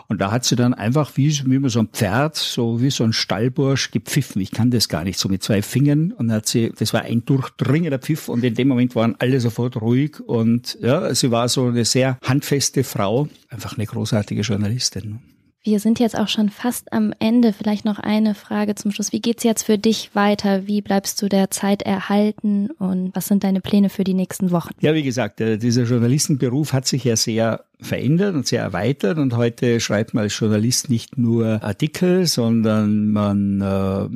Und 0.08 0.22
da 0.22 0.32
hat 0.32 0.46
sie 0.46 0.56
dann 0.56 0.74
einfach 0.74 1.12
wie, 1.16 1.30
wie 1.46 1.60
man 1.60 1.70
so 1.70 1.80
ein 1.80 1.90
Pferd, 1.90 2.36
so 2.36 2.82
wie 2.82 2.90
so 2.90 3.04
ein 3.04 3.14
Stallbursch 3.14 3.92
gepfiffen. 3.92 4.42
Ich 4.42 4.52
kann 4.52 4.72
das 4.72 4.90
gar 4.90 5.04
nicht, 5.04 5.20
so 5.20 5.30
mit 5.30 5.44
zwei 5.44 5.62
Fingern. 5.62 6.12
Und 6.12 6.32
hat 6.32 6.48
sie, 6.48 6.72
das 6.78 6.94
war 6.94 7.02
ein 7.02 7.26
durchdringender 7.26 8.00
Pfiff 8.00 8.30
und 8.30 8.44
in 8.44 8.56
dem 8.56 8.68
Moment 8.68 8.96
waren 8.96 9.16
alle 9.20 9.40
sofort 9.40 9.80
ruhig. 9.82 10.20
Und 10.20 10.78
ja, 10.82 11.14
sie 11.14 11.32
war 11.32 11.50
so 11.50 11.68
eine 11.68 11.86
sehr 11.86 12.18
handfeste 12.24 12.84
Frau, 12.84 13.28
einfach 13.50 13.78
eine 13.78 13.86
großartige 13.86 14.42
Journalistin. 14.42 15.20
Wir 15.68 15.82
sind 15.82 16.00
jetzt 16.00 16.18
auch 16.18 16.30
schon 16.30 16.48
fast 16.48 16.94
am 16.94 17.14
Ende. 17.20 17.52
Vielleicht 17.52 17.84
noch 17.84 18.00
eine 18.00 18.36
Frage 18.36 18.76
zum 18.76 18.92
Schluss. 18.92 19.12
Wie 19.12 19.20
geht's 19.20 19.44
jetzt 19.44 19.64
für 19.64 19.78
dich 19.78 20.12
weiter? 20.14 20.66
Wie 20.66 20.82
bleibst 20.82 21.22
du 21.22 21.28
der 21.28 21.52
Zeit 21.52 21.82
erhalten? 21.82 22.70
Und 22.80 23.14
was 23.14 23.28
sind 23.28 23.44
deine 23.44 23.60
Pläne 23.60 23.90
für 23.90 24.06
die 24.06 24.14
nächsten 24.14 24.52
Wochen? 24.52 24.70
Ja, 24.80 24.94
wie 24.94 25.04
gesagt, 25.04 25.42
dieser 25.42 25.84
Journalistenberuf 25.84 26.72
hat 26.72 26.88
sich 26.88 27.04
ja 27.04 27.18
sehr 27.18 27.66
verändert 27.82 28.34
und 28.34 28.48
sehr 28.48 28.62
erweitert 28.62 29.18
und 29.18 29.36
heute 29.36 29.80
schreibt 29.80 30.14
man 30.14 30.24
als 30.24 30.40
Journalist 30.40 30.90
nicht 30.90 31.18
nur 31.18 31.62
Artikel, 31.62 32.26
sondern 32.26 33.12
man 33.12 33.62
äh, 33.62 34.08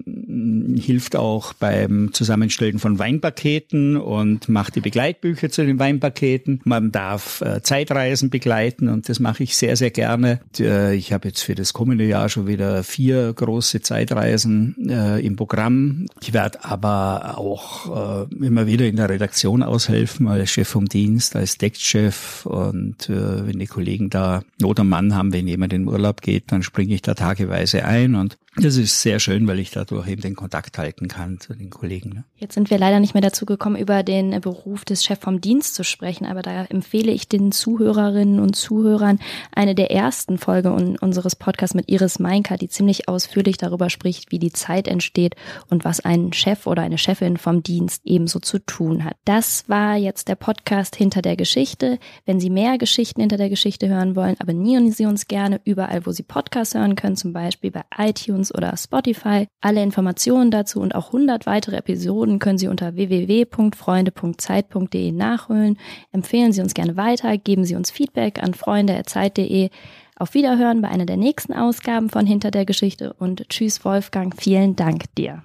hilft 0.77 1.15
auch 1.15 1.53
beim 1.53 2.13
Zusammenstellen 2.13 2.79
von 2.79 2.99
Weinpaketen 2.99 3.97
und 3.97 4.49
macht 4.49 4.75
die 4.75 4.81
Begleitbücher 4.81 5.49
zu 5.49 5.65
den 5.65 5.79
Weinpaketen. 5.79 6.61
Man 6.63 6.91
darf 6.91 7.41
äh, 7.41 7.61
Zeitreisen 7.61 8.29
begleiten 8.29 8.87
und 8.87 9.09
das 9.09 9.19
mache 9.19 9.43
ich 9.43 9.55
sehr, 9.55 9.75
sehr 9.75 9.91
gerne. 9.91 10.39
Äh, 10.59 10.95
ich 10.95 11.13
habe 11.13 11.29
jetzt 11.29 11.41
für 11.41 11.55
das 11.55 11.73
kommende 11.73 12.05
Jahr 12.05 12.29
schon 12.29 12.47
wieder 12.47 12.83
vier 12.83 13.33
große 13.33 13.81
Zeitreisen 13.81 14.75
äh, 14.89 15.25
im 15.25 15.35
Programm. 15.35 16.07
Ich 16.21 16.33
werde 16.33 16.63
aber 16.63 17.37
auch 17.37 18.27
äh, 18.29 18.45
immer 18.45 18.67
wieder 18.67 18.85
in 18.85 18.95
der 18.95 19.09
Redaktion 19.09 19.63
aushelfen 19.63 20.27
als 20.27 20.51
Chef 20.51 20.67
vom 20.67 20.87
Dienst, 20.87 21.35
als 21.35 21.57
Textchef 21.57 22.45
und 22.45 23.09
äh, 23.09 23.47
wenn 23.47 23.59
die 23.59 23.67
Kollegen 23.67 24.09
da 24.09 24.43
Not 24.59 24.79
am 24.79 24.89
Mann 24.89 25.15
haben, 25.15 25.33
wenn 25.33 25.47
jemand 25.47 25.73
in 25.73 25.87
Urlaub 25.87 26.21
geht, 26.21 26.51
dann 26.51 26.63
springe 26.63 26.93
ich 26.93 27.01
da 27.01 27.13
tageweise 27.13 27.85
ein 27.85 28.15
und 28.15 28.37
das 28.57 28.75
ist 28.75 29.01
sehr 29.01 29.21
schön, 29.21 29.47
weil 29.47 29.59
ich 29.59 29.71
dadurch 29.71 30.09
eben 30.09 30.21
den 30.21 30.35
Kontakt 30.35 30.77
halten 30.77 31.07
kann 31.07 31.39
zu 31.39 31.53
den 31.53 31.69
Kollegen. 31.69 32.09
Ne? 32.09 32.23
Jetzt 32.35 32.55
sind 32.55 32.69
wir 32.69 32.77
leider 32.77 32.99
nicht 32.99 33.13
mehr 33.13 33.21
dazu 33.21 33.45
gekommen, 33.45 33.77
über 33.77 34.03
den 34.03 34.41
Beruf 34.41 34.83
des 34.83 35.05
Chef 35.05 35.19
vom 35.19 35.39
Dienst 35.39 35.73
zu 35.73 35.85
sprechen, 35.85 36.25
aber 36.25 36.41
da 36.41 36.65
empfehle 36.65 37.13
ich 37.13 37.29
den 37.29 37.53
Zuhörerinnen 37.53 38.41
und 38.41 38.57
Zuhörern 38.57 39.19
eine 39.53 39.73
der 39.73 39.91
ersten 39.91 40.37
Folgen 40.37 40.97
unseres 40.97 41.37
Podcasts 41.37 41.75
mit 41.75 41.89
Iris 41.89 42.19
Meinker, 42.19 42.57
die 42.57 42.67
ziemlich 42.67 43.07
ausführlich 43.07 43.55
darüber 43.55 43.89
spricht, 43.89 44.33
wie 44.33 44.39
die 44.39 44.51
Zeit 44.51 44.89
entsteht 44.89 45.35
und 45.69 45.85
was 45.85 46.01
ein 46.01 46.33
Chef 46.33 46.67
oder 46.67 46.81
eine 46.81 46.97
Chefin 46.97 47.37
vom 47.37 47.63
Dienst 47.63 48.01
ebenso 48.03 48.39
zu 48.39 48.59
tun 48.59 49.05
hat. 49.05 49.15
Das 49.23 49.63
war 49.69 49.95
jetzt 49.95 50.27
der 50.27 50.35
Podcast 50.35 50.97
hinter 50.97 51.21
der 51.21 51.37
Geschichte. 51.37 51.99
Wenn 52.25 52.41
Sie 52.41 52.49
mehr 52.49 52.77
Geschichten 52.77 53.21
hinter 53.21 53.37
der 53.37 53.49
Geschichte 53.49 53.87
hören 53.87 54.17
wollen, 54.17 54.35
abonnieren 54.39 54.91
Sie 54.91 55.05
uns 55.05 55.29
gerne 55.29 55.61
überall, 55.63 56.05
wo 56.05 56.11
Sie 56.11 56.23
Podcasts 56.23 56.75
hören 56.75 56.97
können, 56.97 57.15
zum 57.15 57.31
Beispiel 57.31 57.71
bei 57.71 57.83
iTunes 57.97 58.40
iTunes 58.41 58.53
oder 58.53 58.75
Spotify. 58.77 59.47
Alle 59.61 59.81
Informationen 59.83 60.51
dazu 60.51 60.81
und 60.81 60.93
auch 60.95 61.07
100 61.07 61.45
weitere 61.45 61.77
Episoden 61.77 62.39
können 62.39 62.57
Sie 62.57 62.67
unter 62.67 62.95
www.freunde.zeit.de 62.95 65.11
nachholen. 65.11 65.77
Empfehlen 66.11 66.51
Sie 66.51 66.61
uns 66.61 66.73
gerne 66.73 66.97
weiter, 66.97 67.37
geben 67.37 67.63
Sie 67.65 67.75
uns 67.75 67.91
Feedback 67.91 68.41
an 68.41 68.55
freunde.zeit.de. 68.55 69.69
Auf 70.17 70.33
Wiederhören 70.33 70.81
bei 70.81 70.89
einer 70.89 71.05
der 71.05 71.17
nächsten 71.17 71.53
Ausgaben 71.53 72.09
von 72.09 72.25
Hinter 72.25 72.49
der 72.51 72.65
Geschichte 72.65 73.13
und 73.13 73.47
tschüss 73.49 73.85
Wolfgang, 73.85 74.33
vielen 74.39 74.75
Dank 74.75 75.03
dir. 75.15 75.43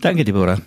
Danke, 0.00 0.24
Deborah. 0.24 0.58